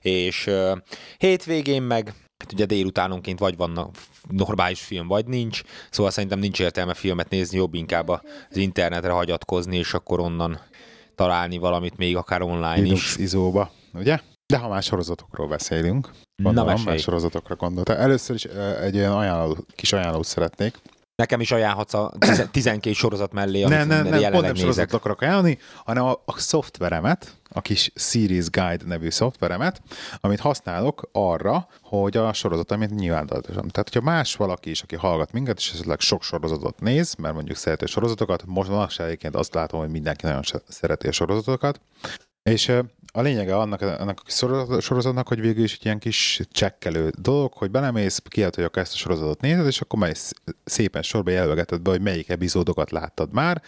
[0.00, 0.76] És ö,
[1.18, 3.90] hétvégén meg Hát ugye délutánonként vagy van
[4.28, 8.20] normális film, vagy nincs, szóval szerintem nincs értelme filmet nézni, jobb inkább az
[8.56, 10.60] internetre hagyatkozni, és akkor onnan
[11.14, 13.16] találni valamit még akár online Linux is.
[13.16, 14.20] izóba, ugye?
[14.52, 16.06] De ha már sorozatokról beszélünk,
[16.36, 16.88] Na, gondolom, mesélj.
[16.88, 17.96] már sorozatokra gondolta.
[17.96, 18.44] Először is
[18.80, 20.76] egy olyan ajánló, kis ajánlót szeretnék.
[21.16, 24.50] Nekem is ajánlhatsz a tizen- 12 sorozat mellé, amit Nem, nem, nem, pont jelenleg nem
[24.52, 24.60] nézek.
[24.60, 29.82] sorozatot akarok ajánlani, hanem a, a szoftveremet, a kis Series Guide nevű szoftveremet,
[30.20, 33.68] amit használok arra, hogy a sorozatomat nyilvántartassam.
[33.68, 37.56] Tehát, hogyha más valaki is, aki hallgat minket, és esetleg sok sorozatot néz, mert mondjuk
[37.56, 41.80] szereti a sorozatokat, most manapság egyébként azt látom, hogy mindenki nagyon szereti a sorozatokat,
[42.42, 42.72] és
[43.12, 47.70] a lényege annak, annak a sorozatnak, hogy végül is egy ilyen kis csekkelő dolog, hogy
[47.70, 50.32] belemész, kiad, hogy akkor ezt a sorozatot nézed, és akkor mész
[50.64, 53.62] szépen sorba jelölgeted be, hogy melyik epizódokat láttad már,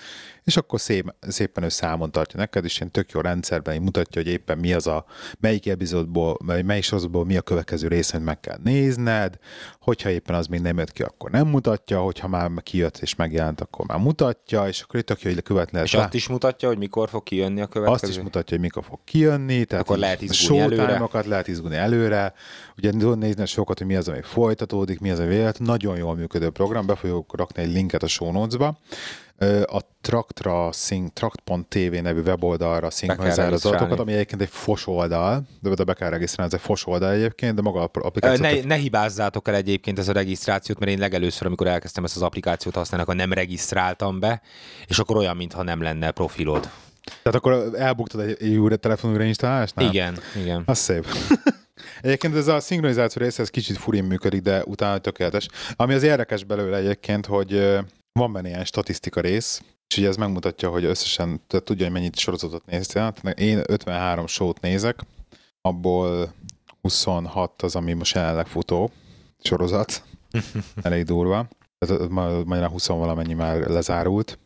[0.51, 4.23] és akkor szép, szépen ő számon tartja neked, és ilyen tök jó rendszerben így mutatja,
[4.23, 5.05] hogy éppen mi az a,
[5.41, 9.39] melyik epizódból, vagy melyik sorozatból mi a következő rész, hogy meg kell nézned,
[9.81, 13.61] hogyha éppen az még nem jött ki, akkor nem mutatja, hogyha már kijött és megjelent,
[13.61, 16.69] akkor már mutatja, és akkor itt tök jó, hogy követni lehet És azt is mutatja,
[16.69, 18.07] hogy mikor fog kijönni a következő?
[18.07, 21.09] azt is mutatja, hogy mikor fog kijönni, tehát Akkor lehet izgulni előre.
[21.25, 22.35] lehet izgulni előre,
[22.77, 25.59] ugye tudod nézni sokat, hogy mi az, ami folytatódik, mi az, ami vélet.
[25.59, 28.79] Nagyon jól működő program, be fogjuk rakni egy linket a show notes-ba.
[29.65, 35.71] A Traktra Sync, Trakt.tv nevű weboldalra szinkronizál az adatokat, ami egyébként egy fos oldal, de
[35.71, 38.45] oda be kell regisztrálni, ez egy fos oldal egyébként, de maga a applikáció.
[38.45, 42.23] Ne, ne hibázzátok el egyébként ez a regisztrációt, mert én legelőször, amikor elkezdtem ezt az
[42.23, 44.43] applikációt használni, akkor nem regisztráltam be,
[44.87, 46.71] és akkor olyan, mintha nem lenne profilod.
[47.23, 49.89] Tehát akkor elbuktad egy, egy újra telefonújra installálásnál?
[49.89, 50.63] Igen, igen.
[50.67, 51.07] Az szép.
[52.03, 55.49] Egyébként ez a szinkronizáció része, ez kicsit furin működik, de utána tökéletes.
[55.77, 57.79] Ami az érdekes belőle egyébként, hogy
[58.13, 62.19] van benne ilyen statisztika rész, és ugye ez megmutatja, hogy összesen tehát tudja, hogy mennyit
[62.19, 63.15] sorozatot néztél.
[63.35, 65.01] Én 53 sót nézek,
[65.61, 66.33] abból
[66.83, 68.91] 26 az, ami most jelenleg futó
[69.43, 70.03] sorozat.
[70.83, 71.49] Elég durva.
[71.79, 74.39] Tehát ma- majdnem 20 valamennyi már lezárult.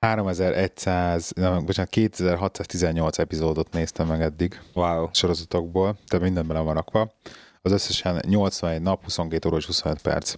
[0.00, 5.08] 3100, nem, bocsánat, 2618 epizódot néztem meg eddig Wow.
[5.12, 7.12] sorozatokból, tehát minden bele van rakva.
[7.62, 10.34] Az összesen 81 nap, 22 óra és 25 perc.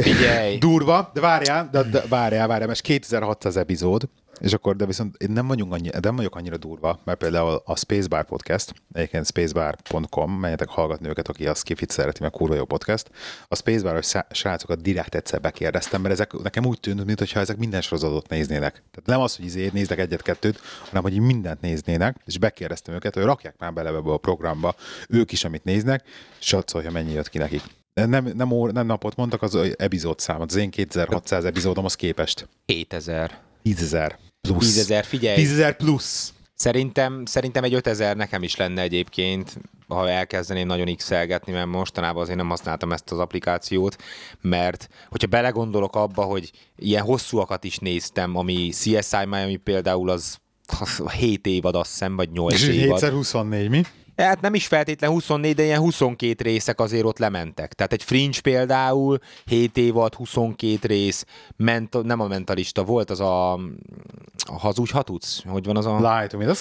[0.00, 0.58] Figyelj!
[0.68, 4.08] Durva, de várjál, de, de várjál, várjál, mert 2600 epizód,
[4.40, 7.76] és akkor, de viszont én nem, vagyunk annyi, nem vagyok annyira durva, mert például a
[7.76, 13.10] Spacebar Podcast, egyébként spacebar.com, menjetek hallgatni őket, aki a Skifit szereti, meg kurva jó podcast.
[13.48, 18.28] A Spacebar-os srácokat direkt egyszer bekérdeztem, mert ezek nekem úgy tűnt, mintha ezek minden sorozatot
[18.28, 18.72] néznének.
[18.72, 23.24] Tehát nem az, hogy izé néznek egyet-kettőt, hanem hogy mindent néznének, és bekérdeztem őket, hogy
[23.24, 24.74] rakják már bele ebbe a programba
[25.08, 26.04] ők is, amit néznek,
[26.40, 27.62] és azt hogy mennyi jött ki nekik.
[28.04, 30.50] Nem, nem, óra, nem napot mondtak, az epizód számot.
[30.50, 32.48] Az én 2600 epizódomhoz képest.
[32.66, 33.38] 7000.
[33.64, 34.88] 10.000 plusz.
[34.88, 35.46] 10.000, figyelj!
[35.46, 36.32] 10.000 plusz.
[36.54, 39.56] Szerintem, szerintem egy 5000 nekem is lenne egyébként,
[39.88, 41.08] ha elkezdeném nagyon x
[41.46, 43.96] mert mostanában azért nem használtam ezt az applikációt,
[44.40, 50.38] mert hogyha belegondolok abba, hogy ilyen hosszúakat is néztem, ami CSI Miami például az
[50.80, 52.98] az 7 évad azt hiszem, vagy 8 És évad.
[53.02, 53.82] 7x24, mi?
[54.16, 57.72] Hát nem is feltétlen 24, de ilyen 22 részek azért ott lementek.
[57.72, 61.24] Tehát egy Fringe például, 7 évad, 22 rész,
[61.56, 65.42] ment, nem a mentalista, volt az a, a hazudj, ha tudsz?
[65.48, 65.98] Hogy van az a...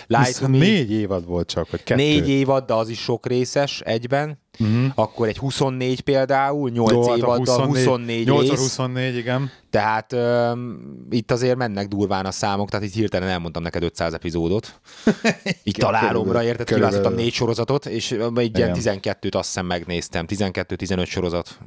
[0.08, 0.20] Me.
[0.20, 0.58] Az me.
[0.58, 2.02] Négy évad volt csak, vagy kettő.
[2.02, 4.44] Négy évad, de az is sok részes egyben.
[4.60, 4.92] Uh-huh.
[4.96, 8.60] akkor egy 24 például, 8 Jó, a évaddal 24 8 rész.
[8.60, 9.52] 24, igen.
[9.70, 14.80] Tehát um, itt azért mennek durván a számok, tehát itt hirtelen elmondtam neked 500 epizódot.
[15.64, 16.66] Így találomra, érted?
[16.66, 19.00] Kiválasztottam négy sorozatot, és egy ilyen Igen.
[19.02, 20.26] 12-t azt hiszem megnéztem.
[20.30, 21.60] 12-15 sorozat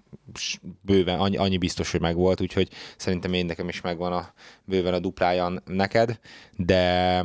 [0.81, 4.33] bőven, annyi, annyi biztos, hogy megvolt, úgyhogy szerintem én nekem is megvan a
[4.64, 6.18] bőven a duplája neked,
[6.57, 7.24] de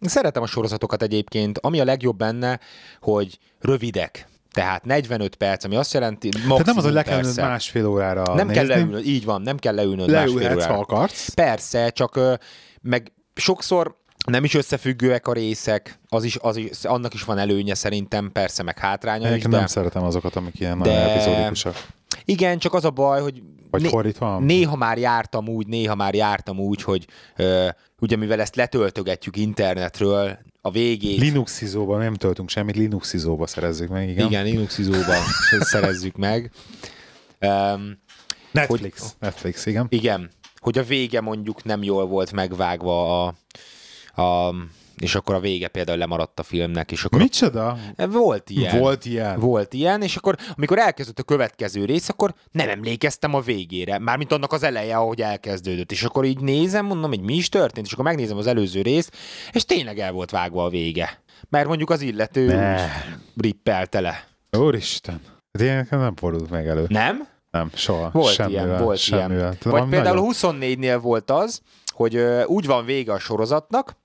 [0.00, 1.58] szeretem a sorozatokat egyébként.
[1.58, 2.60] Ami a legjobb benne,
[3.00, 4.28] hogy rövidek.
[4.56, 7.42] Tehát 45 perc, ami azt jelenti, maximum Tehát nem az, hogy le kell persze.
[7.42, 8.68] másfél órára Nem kell nézni.
[8.80, 10.74] leülnöd, így van, nem kell leülnöd másfél Leülhetsz, órára.
[10.74, 11.28] ha akarsz.
[11.34, 12.20] Persze, csak
[12.82, 17.74] meg sokszor nem is összefüggőek a részek, az is, az is, annak is van előnye
[17.74, 19.58] szerintem, persze, meg hátránya is, Egyébként de...
[19.58, 21.86] nem szeretem azokat, amik ilyen de- epizódikusak.
[22.24, 24.38] Igen, csak az a baj, hogy Vagy né- fordítva?
[24.38, 27.68] néha már jártam úgy, néha már jártam úgy, hogy ö,
[28.00, 31.18] ugye mivel ezt letöltögetjük internetről, a végét...
[31.18, 34.26] Linuxizóba nem töltünk semmit, Linuxizóba szerezzük meg, igen.
[34.26, 35.22] igen, Linuxizóban
[35.72, 36.50] szerezzük meg.
[37.40, 37.98] Um,
[38.50, 39.00] Netflix.
[39.00, 39.10] Hogy...
[39.18, 39.86] Netflix, igen.
[39.88, 43.34] Igen, hogy a vége mondjuk nem jól volt megvágva a,
[44.22, 44.54] a
[44.96, 47.78] és akkor a vége például lemaradt a filmnek, és akkor Micsoda?
[48.10, 48.78] volt ilyen.
[48.78, 49.40] Volt ilyen.
[49.40, 54.32] Volt ilyen, és akkor amikor elkezdődött a következő rész, akkor nem emlékeztem a végére, mármint
[54.32, 57.92] annak az eleje, ahogy elkezdődött, és akkor így nézem, mondom, hogy mi is történt, és
[57.92, 59.16] akkor megnézem az előző részt,
[59.52, 61.22] és tényleg el volt vágva a vége.
[61.48, 62.80] Mert mondjuk az illető Ne.
[63.36, 64.26] rippelte le.
[64.58, 65.20] Úristen.
[65.52, 66.84] Hát ilyenek nem fordult meg elő.
[66.88, 67.28] Nem?
[67.50, 68.10] Nem, soha.
[68.12, 69.36] Volt semmivel, ilyen, volt semmivel.
[69.36, 69.56] ilyen.
[69.62, 71.60] Vagy például nagyon- 24-nél volt az,
[71.92, 73.96] hogy úgy van vége a sorozatnak,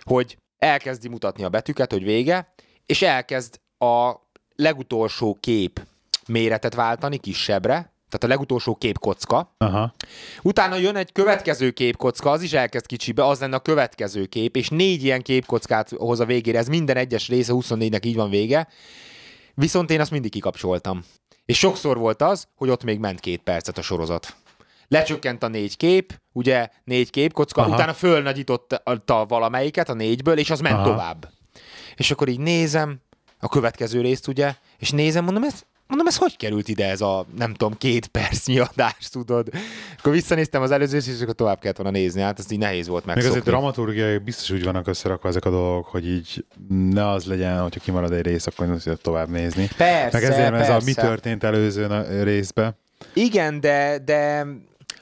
[0.00, 2.52] hogy elkezdi mutatni a betűket, hogy vége,
[2.86, 4.12] és elkezd a
[4.56, 5.80] legutolsó kép
[6.26, 9.54] méretet váltani kisebbre, tehát a legutolsó képkocka.
[9.58, 9.94] Aha.
[10.42, 14.68] Utána jön egy következő képkocka, az is elkezd kicsibe, az lenne a következő kép, és
[14.68, 18.68] négy ilyen képkockát hoz a végére, ez minden egyes része 24-nek így van vége,
[19.54, 21.04] viszont én azt mindig kikapcsoltam.
[21.44, 24.36] És sokszor volt az, hogy ott még ment két percet a sorozat.
[24.88, 27.74] Lecsökkent a négy kép, ugye négy képkocka, Aha.
[27.74, 28.82] utána fölnagyította
[29.28, 30.84] valamelyiket a négyből, és az ment Aha.
[30.90, 31.28] tovább.
[31.96, 33.00] És akkor így nézem
[33.40, 37.26] a következő részt, ugye, és nézem, mondom, ez, mondom, ez hogy került ide ez a,
[37.36, 39.48] nem tudom, két percnyi adás, tudod?
[39.98, 43.04] Akkor visszanéztem az előző és akkor tovább kellett volna nézni, hát ez így nehéz volt
[43.04, 43.38] Még megszokni.
[43.40, 47.80] azért dramaturgiai biztos úgy vannak összerakva ezek a dolgok, hogy így ne az legyen, hogyha
[47.80, 49.68] kimarad egy rész, akkor nem tudod tovább nézni.
[49.76, 50.84] Persze, Meg ezért ez a persze.
[50.84, 52.76] mi történt előző részbe.
[53.14, 54.46] Igen, de, de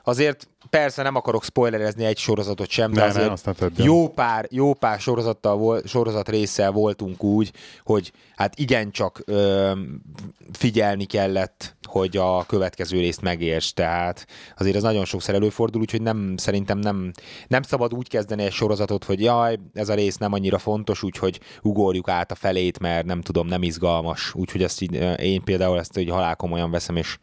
[0.09, 4.09] azért persze nem akarok spoilerezni egy sorozatot sem, de Ne, azért ne, azt ne jó
[4.09, 7.53] pár, jó pár sorozattal volt, sorozat résszel voltunk úgy,
[7.85, 9.73] hogy hát igencsak ö,
[10.53, 16.35] figyelni kellett, hogy a következő részt megérts, tehát azért ez nagyon sokszor előfordul, úgyhogy nem,
[16.37, 17.13] szerintem nem,
[17.49, 21.41] nem szabad úgy kezdeni egy sorozatot, hogy jaj, ez a rész nem annyira fontos, úgyhogy
[21.63, 25.99] ugorjuk át a felét, mert nem tudom, nem izgalmas, úgyhogy ezt így, én például ezt
[25.99, 27.19] így halálkomolyan veszem, és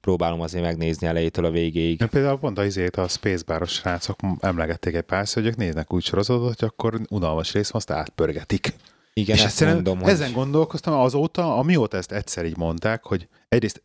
[0.00, 2.00] próbálom azért megnézni elejétől a végéig.
[2.00, 6.04] Én például pont a izét a Spacebaros srácok emlegették egy pár, hogy ők néznek úgy
[6.04, 8.74] sorozatot, hogy akkor unalmas rész, azt átpörgetik.
[9.12, 10.10] Igen, és ezt mondom, hogy...
[10.10, 13.80] ezen gondolkoztam azóta, amióta ezt egyszer így mondták, hogy egyrészt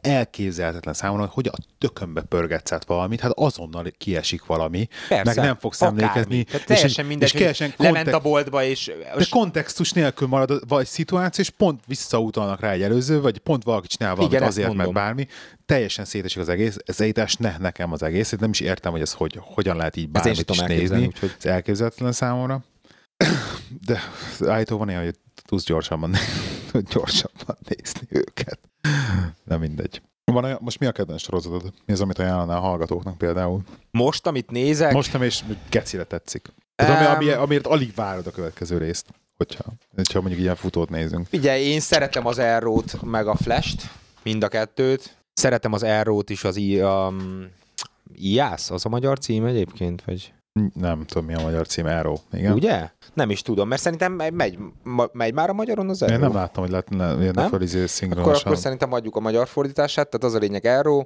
[0.00, 5.44] elképzelhetetlen számomra, hogy hogy a tökönbe pörgetsz át valamit, hát azonnal kiesik valami, Persze, meg
[5.44, 6.02] nem fogsz akármi.
[6.02, 6.42] emlékezni.
[6.44, 8.92] Tehát teljesen és, mindegy, és teljesen lement kontek- a boltba, és...
[9.16, 13.86] de kontextus nélkül marad vagy szituáció, és pont visszautalnak rá egy előző, vagy pont valaki
[13.86, 15.26] csinál valamit Igen, azért, mert bármi.
[15.66, 16.76] Teljesen szétesik az egész.
[16.84, 18.34] Ez egyítás ne nekem az egész.
[18.38, 21.06] Nem is értem, hogy ez hogy, hogyan lehet így bármit is elképzelni, nézni.
[21.06, 22.64] úgyhogy- Ez elképzelhetetlen számomra.
[23.86, 24.00] De
[24.40, 26.14] állítóban van ilyen, hogy tudsz gyorsabban,
[26.92, 28.58] gyorsabban nézni őket.
[29.44, 30.02] Nem mindegy.
[30.24, 31.72] Van olyan, most mi a kedvenc sorozatod?
[31.84, 33.62] Mi az, amit ajánlanál a hallgatóknak például?
[33.90, 36.52] Most, amit nézek, Most nem, és gecire tetszik.
[36.76, 37.32] Tehát ami, Em.
[37.32, 39.06] ami, amiért alig várod a következő részt,
[39.36, 41.26] hogyha, hogyha mondjuk ilyen futót nézünk.
[41.26, 43.90] Figyelj, én szeretem az Arrow-t, meg a Flash-t,
[44.22, 45.16] mind a kettőt.
[45.32, 47.48] Szeretem az Arrow-t is, az I, um,
[48.14, 50.32] IAS, az a magyar cím egyébként, vagy
[50.74, 52.16] Nem tudom, mi a magyar cím, Arrow.
[52.32, 52.52] Igen.
[52.52, 52.90] ugye?
[53.14, 54.58] Nem is tudom, mert szerintem megy,
[55.12, 56.14] megy, már a magyaron az Arrow.
[56.14, 60.08] Én nem láttam, hogy lehetne jönne fel izé akkor, akkor szerintem adjuk a magyar fordítását,
[60.08, 61.02] tehát az a lényeg Arrow.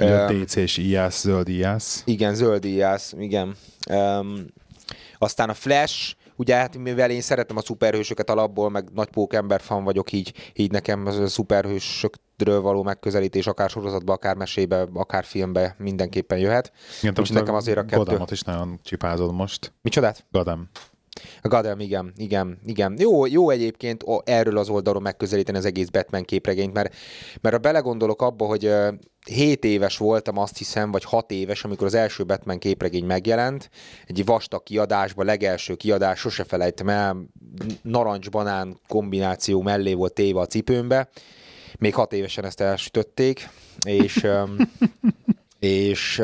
[0.00, 2.00] Ugye a Öm, DC és IAS, zöld IAS.
[2.04, 3.56] Igen, zöld íjász, igen.
[3.90, 4.46] Um,
[5.18, 9.84] aztán a Flash, ugye hát mivel én szeretem a szuperhősöket alapból, meg nagy pókember fan
[9.84, 11.28] vagyok, így, így nekem az a
[12.36, 16.72] szuperhősökről való megközelítés, akár sorozatba, akár mesébe, akár filmbe mindenképpen jöhet.
[17.00, 19.72] Igen, Úgyhogy nekem azért a kettő- Godamot is nagyon csipázod most.
[19.82, 20.24] Micsodát?
[20.30, 20.68] Godam.
[21.42, 22.96] A Gotham, igen, igen, igen.
[22.98, 26.94] Jó, jó egyébként erről az oldalról megközelíteni az egész Batman képregényt, mert,
[27.40, 28.92] mert ha belegondolok abba, hogy ö,
[29.26, 33.70] 7 éves voltam, azt hiszem, vagy 6 éves, amikor az első Batman képregény megjelent,
[34.06, 37.16] egy vastag kiadásban, legelső kiadás, sose felejtem el,
[37.82, 41.08] narancs-banán kombináció mellé volt téve a cipőmbe,
[41.78, 43.48] még hat évesen ezt elsütötték,
[43.86, 44.26] és,
[45.58, 46.22] és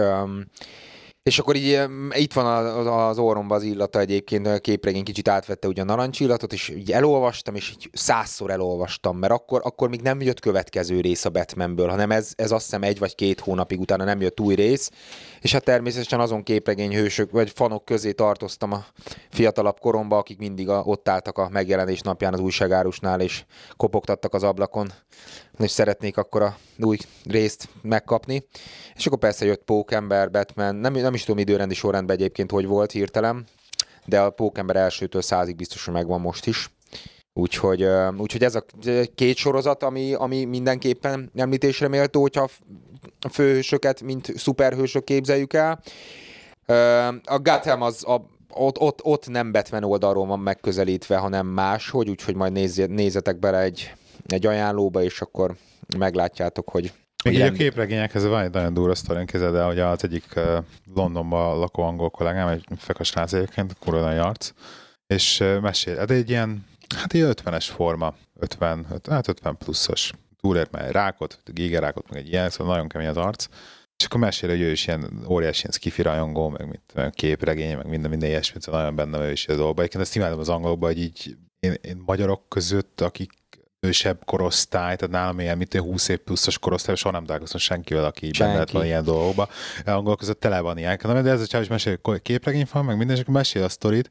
[1.23, 5.83] és akkor így itt van az orromban az illata egyébként, a képregény kicsit átvette ugye
[5.83, 10.41] a narancsillatot, és így elolvastam, és így százszor elolvastam, mert akkor, akkor még nem jött
[10.41, 14.21] következő rész a Batmanből, hanem ez, ez azt hiszem egy vagy két hónapig utána nem
[14.21, 14.91] jött új rész,
[15.41, 18.85] és hát természetesen azon képregény hősök vagy fanok közé tartoztam a
[19.31, 23.45] fiatalabb koromba, akik mindig a, ott álltak a megjelenés napján az újságárusnál, és
[23.77, 24.93] kopogtattak az ablakon,
[25.63, 28.47] és szeretnék akkor a új részt megkapni.
[28.95, 32.91] És akkor persze jött Pókember, Batman, nem, nem is tudom időrendi sorrendben egyébként, hogy volt
[32.91, 33.47] hirtelen,
[34.05, 36.71] de a Pókember elsőtől százig biztos, hogy megvan most is.
[37.35, 37.87] Úgyhogy,
[38.17, 38.65] úgyhogy ez a
[39.15, 42.49] két sorozat, ami, ami mindenképpen említésre méltó, hogyha
[43.21, 45.83] a főhősöket, mint szuperhősök képzeljük el.
[47.25, 52.35] A Gotham az a, ott, ott, ott nem Batman oldalról van megközelítve, hanem máshogy, úgyhogy
[52.35, 53.93] majd nézz, nézzetek bele egy,
[54.27, 55.57] egy ajánlóba, és akkor
[55.99, 56.93] meglátjátok, hogy
[57.25, 60.65] még egy a képregényekhez van egy nagyon durva sztorin de hogy az egyik uh,
[60.95, 64.53] Londonban lakó angol kollégám, egy fekas srác egyébként, kurva arc,
[65.07, 66.67] és uh, mesél, hát egy ilyen,
[66.97, 72.51] hát egy 50-es forma, 50, hát 50 pluszos, túlért már rákot, gégerákot, meg egy ilyen,
[72.51, 73.47] szóval nagyon kemény az arc,
[73.97, 77.89] és akkor mesél, hogy ő is ilyen óriási ilyen skifi rajongó, meg mint képregény, meg
[77.89, 79.85] minden, minden ilyesmi, szóval nagyon benne ő is az dolgokban.
[79.85, 83.33] Egyébként ezt imádom az angolban, hogy így én, én magyarok között, akik
[83.87, 88.31] ősebb korosztály, tehát nálam ilyen, mint 20 év pluszos korosztály, soha nem találkoztam senkivel, aki
[88.33, 88.53] Senki.
[88.53, 89.49] benne van ilyen dolgokba.
[89.85, 90.99] Angol között tele van ilyen.
[91.03, 94.11] De ez a csáv is mesél, képregény van, meg minden, és mesél a sztorit,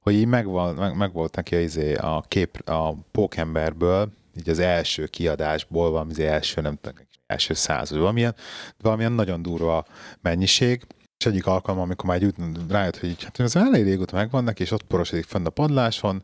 [0.00, 4.58] hogy így megvan, meg, meg volt neki a, izé, a kép, a pókemberből, így az
[4.58, 8.34] első kiadásból, valami az első, nem tudom, első század, valamilyen,
[8.80, 9.86] valamilyen nagyon durva
[10.20, 10.86] mennyiség,
[11.18, 12.34] és egyik alkalom, amikor már egy
[12.68, 16.22] rájött, hogy így, hát ez elég régóta megvan neki, és ott porosodik fenn a padláson,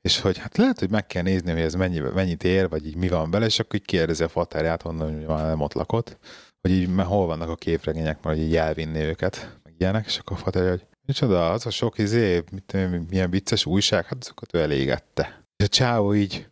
[0.00, 2.96] és hogy hát lehet, hogy meg kell nézni, hogy ez mennyi, mennyit ér, vagy így
[2.96, 6.18] mi van bele, és akkor így kérdezi a fatárját, honnan, hogy van nem ott lakott,
[6.60, 10.40] hogy így hol vannak a képregények, mert így elvinni őket, meg ilyenek, és akkor a
[10.40, 12.76] fatárja, hogy micsoda, az a sok izé, mit,
[13.10, 15.44] milyen vicces újság, hát azokat ő elégette.
[15.56, 16.46] És a csávó így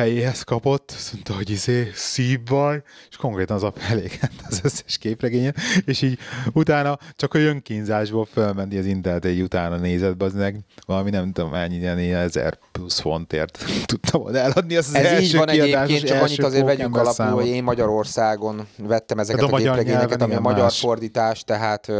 [0.00, 5.54] fejéhez kapott, azt mondta, hogy izé, szívbaj, és konkrétan az a elégett az összes képregényen,
[5.84, 6.18] és így
[6.52, 11.54] utána csak a önkínzásból fölmenni az internet egy utána nézett, az meg valami nem tudom,
[11.54, 16.04] ennyi ilyen ezer plusz fontért tudtam volna eladni az, az Ez első így van egyébként,
[16.04, 17.40] csak annyit azért vegyünk alapul, számot.
[17.40, 20.78] hogy én Magyarországon vettem ezeket a, a képregényeket, ami a magyar más.
[20.78, 21.92] fordítás, tehát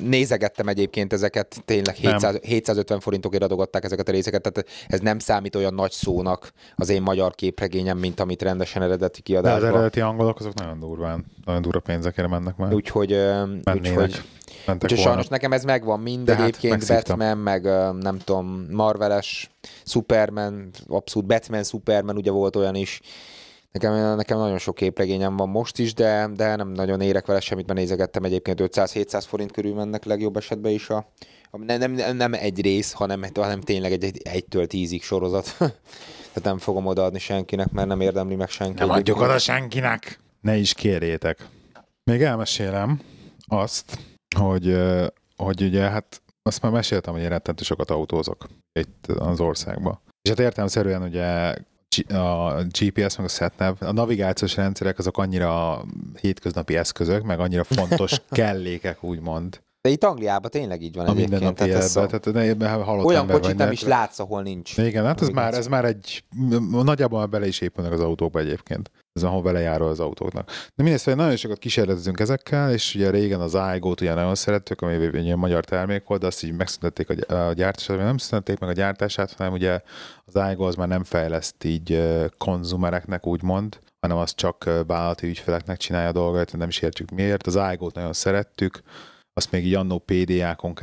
[0.00, 5.56] nézegettem egyébként ezeket, tényleg 700, 750 forintokért adogatták ezeket a részeket, tehát ez nem számít
[5.56, 9.60] olyan nagy szónak az én magyar magyar képregényem, mint amit rendesen eredeti kiadásban.
[9.60, 12.72] De az eredeti angolok azok nagyon durván, nagyon durva pénzekért mennek már.
[12.74, 13.12] Úgyhogy,
[13.72, 14.22] úgyhogy,
[14.66, 17.62] úgyhogy sajnos nekem ez megvan mind, De hát egyébként hát Batman, meg
[18.00, 19.50] nem tudom, Marveles,
[19.84, 23.00] Superman, abszolút Batman, Superman, ugye volt olyan is,
[23.72, 27.66] Nekem, nekem nagyon sok képregényem van most is, de, de nem nagyon érek vele semmit,
[27.66, 31.06] mert nézegettem egyébként 500-700 forint körül mennek legjobb esetben is a
[31.50, 35.56] nem, nem, nem egy rész, hanem, hanem tényleg egy, egy egytől tízig sorozat.
[36.32, 38.78] Tehát nem fogom odaadni senkinek, mert nem érdemli meg senki.
[38.78, 40.20] Nem adjuk oda senkinek!
[40.40, 41.48] Ne is kérjétek.
[42.04, 43.00] Még elmesélem
[43.46, 43.98] azt,
[44.36, 44.78] hogy,
[45.36, 50.00] hogy ugye hát azt már meséltem, hogy én rettentő sokat autózok itt az országban.
[50.22, 51.54] És hát értelmszerűen ugye
[52.08, 55.84] a GPS, meg a SatNav, a navigációs rendszerek azok annyira
[56.20, 61.30] hétköznapi eszközök, meg annyira fontos kellékek, úgymond, de itt Angliában tényleg így van a egyébként.
[61.30, 64.78] Minden tehát, ez tehát ne, ne, olyan kocsit nem is látsz, ahol nincs.
[64.78, 66.24] Igen, hát ez már, ez már egy,
[66.70, 68.90] nagyjából bele is épülnek az autókba egyébként.
[69.12, 70.50] Ez ahol vele jár az autóknak.
[70.74, 74.80] De mindezt, hogy nagyon sokat kísérletezünk ezekkel, és ugye régen az iGo-t ugye nagyon szerettük,
[74.80, 78.68] ami egy ilyen magyar termék volt, de azt így megszüntették a gyártását, nem szüntették meg
[78.68, 79.80] a gyártását, hanem ugye
[80.24, 82.02] az iGo az már nem fejleszt így
[82.38, 87.46] konzumereknek, úgymond, hanem az csak vállalati ügyfeleknek csinálja a dolgait, nem is értjük miért.
[87.46, 88.82] Az iGo-t nagyon szerettük,
[89.40, 90.74] azt még így annó PDA-kon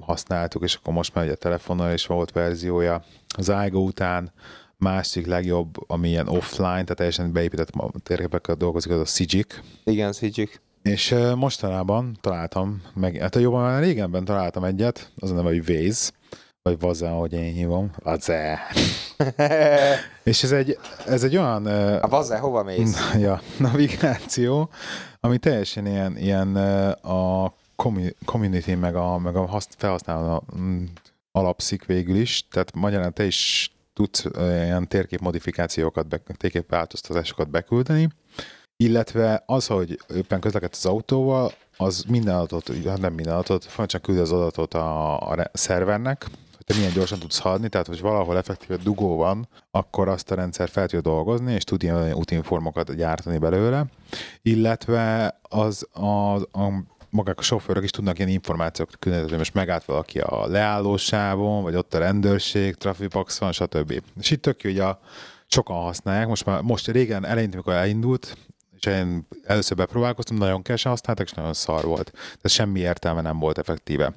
[0.00, 3.02] használtuk, és akkor most már ugye telefonon is volt verziója.
[3.36, 4.32] Az iGo után
[4.76, 7.70] másik legjobb, ami ilyen offline, tehát teljesen beépített
[8.02, 9.60] térképekkel dolgozik, az a Sigic.
[9.84, 10.60] Igen, Sigic.
[10.82, 16.10] És mostanában találtam, meg, hát jobban már régenben találtam egyet, az a neve, hogy Waze,
[16.62, 17.90] vagy Vaze, ahogy én hívom.
[18.02, 18.58] Vaze.
[20.30, 21.66] és ez egy, ez egy olyan...
[21.96, 23.12] A Vaze, hova mész?
[23.18, 24.70] Ja, navigáció,
[25.20, 26.56] ami teljesen ilyen, ilyen
[26.96, 27.52] a
[28.24, 30.84] community meg a, meg a felhasználó mm,
[31.32, 38.08] alapszik végül is, tehát magyarán te is tudsz ilyen térképmodifikációkat, térképváltoztatásokat beküldeni,
[38.76, 44.02] illetve az, hogy éppen közlekedsz az autóval, az minden adatot, hát nem minden adatot, csak
[44.02, 46.26] küld az adatot a, a szervernek,
[46.66, 50.68] te milyen gyorsan tudsz haladni, tehát hogy valahol effektíve dugó van, akkor azt a rendszer
[50.68, 53.86] fel tudja dolgozni, és tud ilyen útinformokat gyártani belőle,
[54.42, 56.84] illetve az a, a
[57.16, 61.74] magák a sofőrök is tudnak ilyen információkat küldeni, hogy most megállt valaki a leállósávon, vagy
[61.74, 64.02] ott a rendőrség, trafipax van, stb.
[64.20, 65.00] És itt tök jó, hogy a,
[65.46, 68.36] sokan használják, most már most régen eleinte, amikor elindult,
[68.78, 72.10] és én először bepróbálkoztam, nagyon kevesen használtak, és nagyon szar volt.
[72.12, 74.14] Tehát semmi értelme nem volt effektíve.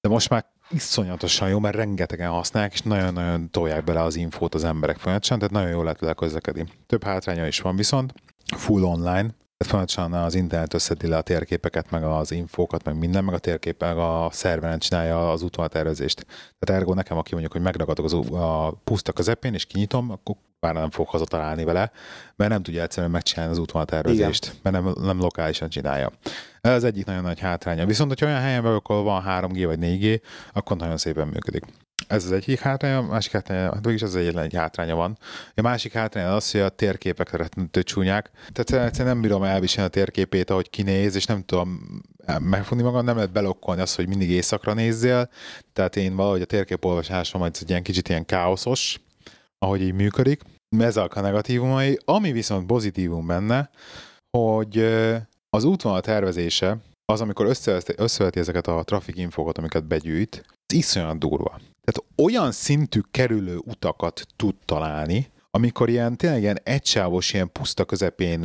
[0.00, 4.64] De most már iszonyatosan jó, mert rengetegen használják, és nagyon-nagyon tolják bele az infót az
[4.64, 6.66] emberek folyamatosan, tehát nagyon jól lehet vele közlekedni.
[6.86, 8.14] Több hátránya is van viszont,
[8.56, 9.34] full online,
[9.64, 13.38] tehát folyamatosan az internet összedi le a térképeket, meg az infókat, meg minden, meg a
[13.38, 16.26] térkép, meg a szerveren csinálja az útvonaltervezést.
[16.58, 20.74] Tehát ergo nekem, aki mondjuk, hogy megragadok az, a puszta közepén, és kinyitom, akkor már
[20.74, 21.90] nem fog hazatalálni vele,
[22.36, 26.12] mert nem tudja egyszerűen megcsinálni az útvonaltervezést, mert nem, nem lokálisan csinálja.
[26.60, 27.86] Ez egyik nagyon nagy hátránya.
[27.86, 30.20] Viszont, hogyha olyan helyen vagyok, ahol van 3G vagy 4G,
[30.52, 31.64] akkor nagyon szépen működik.
[32.08, 35.18] Ez az egyik hátránya, a másik hátránya, hát mégis az egyetlen egy hátránya van.
[35.54, 38.30] A másik hátránya az, hogy a térképek rettentő csúnyák.
[38.52, 41.80] Tehát egyszerűen nem bírom elviselni a térképét, ahogy kinéz, és nem tudom
[42.38, 45.30] megfogni magam, nem lehet belokkolni azt, hogy mindig éjszakra nézzél.
[45.72, 49.00] Tehát én valahogy a térképolvasásom egy ilyen kicsit ilyen káoszos,
[49.58, 50.42] ahogy így működik.
[50.78, 51.98] Ez a negatívumai.
[52.04, 53.70] Ami viszont pozitívum benne,
[54.38, 54.78] hogy
[55.50, 56.76] az útvonal tervezése
[57.12, 57.46] az, amikor
[57.96, 61.60] összeveti, ezeket a traffic infokat, amiket begyűjt, az iszonyat durva.
[61.84, 68.40] Tehát olyan szintű kerülő utakat tud találni, amikor ilyen tényleg ilyen egysávos, ilyen puszta közepén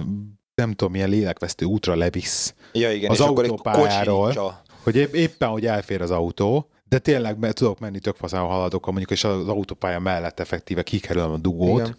[0.56, 2.54] nem tudom, milyen lélekvesztő útra levisz.
[2.72, 7.80] Ja, igen, az autópályáról, hogy épp, éppen, hogy elfér az autó, de tényleg be, tudok
[7.80, 11.98] menni tök faszán haladok, mondjuk, és az autópálya mellett effektíve kikerülöm a dugót, igen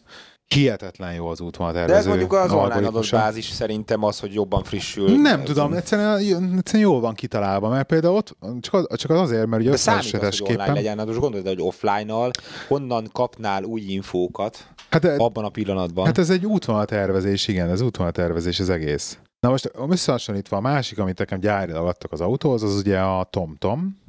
[0.54, 1.92] hihetetlen jó az útvonaltervező.
[1.92, 5.20] De ez mondjuk az online adott bázis szerintem az, hogy jobban frissül.
[5.20, 6.18] Nem tudom, egyszerűen,
[6.58, 10.42] egyszerűen jól van kitalálva, mert például ott csak, az, csak az azért, mert ugye hogy
[10.42, 12.30] online legyen, hát most gondolod, hogy offline-nal
[12.68, 16.06] honnan kapnál új infókat hát abban a pillanatban.
[16.06, 19.18] Hát ez egy útvonaltervezés, igen, ez útvonaltervezés az egész.
[19.40, 23.99] Na most összehasonlítva a másik, amit nekem gyárilag adtak az autóhoz, az ugye a TomTom,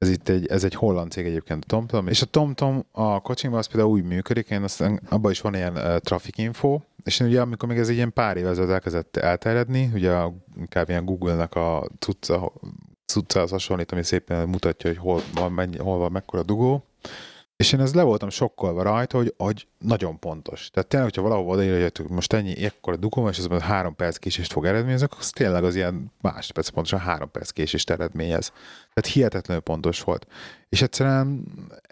[0.00, 3.60] ez itt egy, ez egy holland cég egyébként a TomTom, és a TomTom a kocsinkban
[3.60, 7.40] az például úgy működik, én azt, abban is van ilyen uh, traffic info, és ugye
[7.40, 11.54] amikor még ez egy ilyen pár éve ezelőtt elkezdett elterjedni, ugye a, inkább ilyen Google-nek
[11.54, 12.52] a cucca,
[13.06, 16.84] cuccahoz hasonlít, ami szépen mutatja, hogy hol van, mennyi, hol van mekkora dugó,
[17.60, 20.70] és én ez le voltam sokkolva rajta, hogy, hogy nagyon pontos.
[20.72, 24.52] Tehát tényleg, hogyha valahol odaírja, hogy most ennyi ekkora dugó, és az három perc késést
[24.52, 28.48] fog eredményezni, akkor az tényleg az ilyen másodperc pontosan három perc késést eredményez.
[28.94, 30.26] Tehát hihetetlenül pontos volt.
[30.68, 31.44] És egyszerűen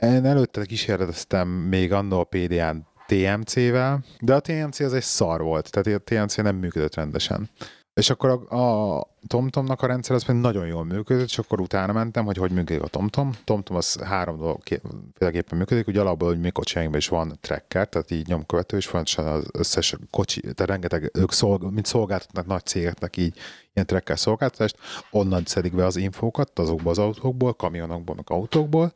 [0.02, 5.70] én előtte kísérleteztem még annól a PDA-n TMC-vel, de a TMC az egy szar volt,
[5.70, 7.50] tehát a TMC nem működött rendesen.
[7.98, 8.56] És akkor a,
[8.96, 12.50] a TomTomnak a rendszer az pedig nagyon jól működött, és akkor utána mentem, hogy hogy
[12.50, 13.32] működik a TomTom.
[13.44, 18.26] TomTom az három dologféleképpen működik, ugye alapból, hogy mi kocsiainkban is van tracker, tehát így
[18.26, 23.36] nyomkövető, és fontosan az összes kocsi, tehát rengeteg, ők szolg, mint szolgáltatnak nagy cégeknek így
[23.72, 24.76] ilyen tracker szolgáltatást,
[25.10, 28.92] onnan szedik be az infókat azokból az autókból, kamionokból, meg autókból,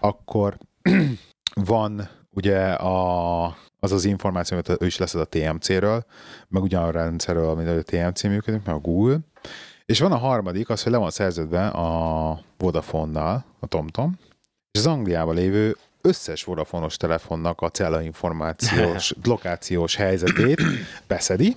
[0.00, 0.58] akkor
[1.54, 6.04] van ugye a az az információ, amit ő is leszed a TMC-ről,
[6.48, 9.18] meg ugyan a rendszerről, amit a TMC működik, meg a Google.
[9.86, 14.18] És van a harmadik, az, hogy le van szerződve a Vodafone-nal, a TomTom,
[14.70, 20.62] és az Angliában lévő összes Vodafonos telefonnak a cella információs, lokációs helyzetét
[21.06, 21.56] beszedi,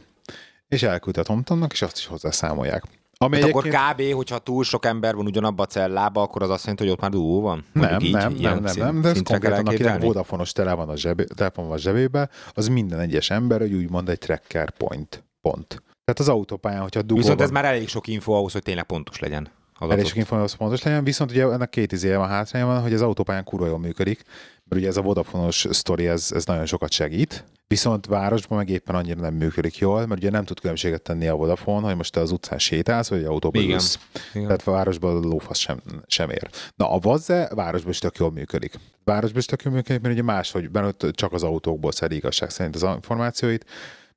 [0.67, 2.83] és elküldte a TomTomnak, és azt is hozzászámolják.
[3.17, 3.75] Ami hát egyébként...
[3.75, 4.13] akkor kb.
[4.13, 7.09] hogyha túl sok ember van ugyanabba a cellába, akkor az azt jelenti, hogy ott már
[7.11, 7.65] dugó van?
[7.73, 11.23] Nem, így, nem, nem, nem, nem, de ez konkrétan, akinek Vodafonos tele van a zsebé,
[11.35, 15.67] telefon van a zsebébe, az minden egyes ember, hogy úgy mond egy tracker point, pont.
[15.67, 18.85] Tehát az autópályán, hogyha dugó Viszont van, ez már elég sok info ahhoz, hogy tényleg
[18.85, 19.49] pontos legyen.
[19.79, 22.93] Elég sok info ahhoz pontos legyen, viszont ugye ennek két izéje van hátránya van, hogy
[22.93, 24.23] az autópályán kurva jól működik,
[24.69, 28.95] mert ugye ez a Vodafonos sztori, ez, ez nagyon sokat segít, viszont városban meg éppen
[28.95, 32.19] annyira nem működik jól, mert ugye nem tud különbséget tenni a Vodafone, hogy most te
[32.19, 33.73] az utcán sétálsz, vagy autóban Igen.
[33.73, 33.99] ülsz.
[34.33, 34.47] Igen.
[34.47, 36.49] Tehát a városban a lófasz sem, sem ér.
[36.75, 38.79] Na a Vazze városban is tök jól működik.
[39.03, 42.75] Városban is tök jól működik, mert ugye máshogy benne csak az autókból szed igazság szerint
[42.75, 43.65] az információit,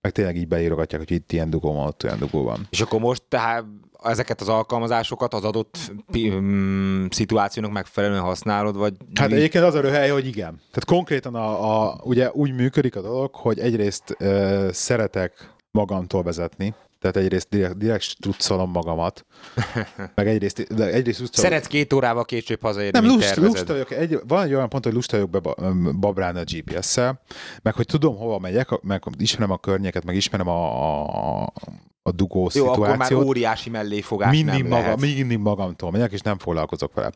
[0.01, 2.67] meg tényleg így beírogatják, hogy itt ilyen dugó van, ott olyan dugó van.
[2.71, 3.65] És akkor most tehát
[4.03, 8.95] ezeket az alkalmazásokat az adott um, szituációnak megfelelően használod, vagy...
[9.15, 10.55] Hát egyébként az a röhely, hogy igen.
[10.55, 16.75] Tehát konkrétan a, a, ugye úgy működik a dolog, hogy egyrészt uh, szeretek magamtól vezetni,
[17.01, 19.27] tehát egyrészt direkt, direkt struccolom magamat,
[20.15, 21.51] meg egyrészt, de egyrészt struccolom.
[21.51, 23.91] Szeretsz két órával később hazaérni, Nem, lust, lusta vagyok.
[23.91, 25.55] Egy, van egy olyan pont, hogy lusta vagyok be
[25.93, 27.21] babrálni a GPS-szel,
[27.63, 31.53] meg hogy tudom, hova megyek, meg ismerem a környéket, meg ismerem a, a,
[32.03, 32.87] a dugó Jó, szituációt.
[32.87, 35.01] akkor már óriási melléfogás mindig nem maga, lehet.
[35.01, 37.11] Mindig magamtól megyek, és nem foglalkozok vele.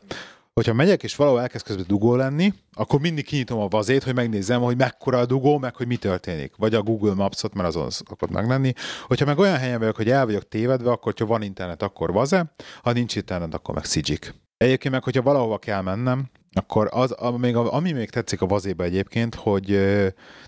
[0.55, 4.61] Hogyha megyek és valahol elkezd közben dugó lenni, akkor mindig kinyitom a vazét, hogy megnézzem,
[4.61, 6.55] hogy mekkora a dugó, meg hogy mi történik.
[6.57, 8.73] Vagy a Google Maps-ot, mert azon szokott meglenni.
[9.07, 12.53] Hogyha meg olyan helyen vagyok, hogy el vagyok tévedve, akkor ha van internet, akkor vaze,
[12.81, 14.33] ha nincs internet, akkor meg szidzsik.
[14.57, 19.67] Egyébként meg, hogyha valahova kell mennem, akkor az, ami még, tetszik a vazéba egyébként, hogy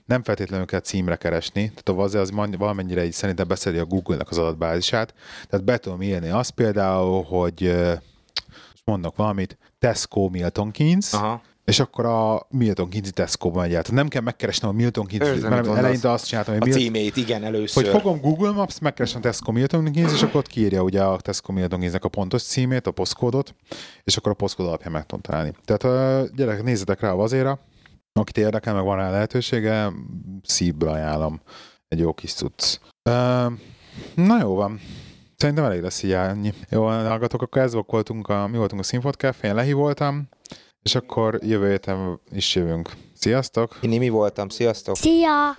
[0.05, 4.30] nem feltétlenül kell címre keresni, tehát a vazé az valamennyire így szerintem beszedi a Google-nek
[4.30, 5.14] az adatbázisát,
[5.47, 7.76] tehát be tudom írni azt például, hogy
[8.84, 11.41] mondok valamit, Tesco Milton Keynes, Aha.
[11.65, 13.69] és akkor a Milton Keynes Tesco-ba megy.
[13.69, 17.15] Tehát nem kell megkeresnem a Milton Érzem, mert eleinte azt csináltam, hogy A Milton címét,
[17.15, 17.84] igen, először.
[17.84, 21.51] hogy fogom Google Maps, megkeresem Tesco Milton Keynes, és akkor ott kiírja ugye a Tesco
[21.51, 23.55] Milton Keynesnek a pontos címét, a poszkódot,
[24.03, 25.53] és akkor a poszkód alapján meg tudom találni.
[25.65, 27.59] Tehát gyerek, nézzetek rá a vazéra,
[28.19, 29.91] akit érdekel, meg van rá lehetősége,
[30.43, 31.41] szívből ajánlom
[31.88, 32.80] egy jó kis cucc.
[34.15, 34.80] Na jó van.
[35.38, 36.53] Szerintem elég lesz így ennyi.
[36.69, 40.29] Jó, hallgatok, akkor ez voltunk a, mi voltunk a Színfot Café, én Lehi voltam,
[40.81, 42.89] és akkor jövő héten is jövünk.
[43.13, 43.77] Sziasztok!
[43.81, 44.95] Én mi voltam, sziasztok!
[44.95, 45.57] Szia!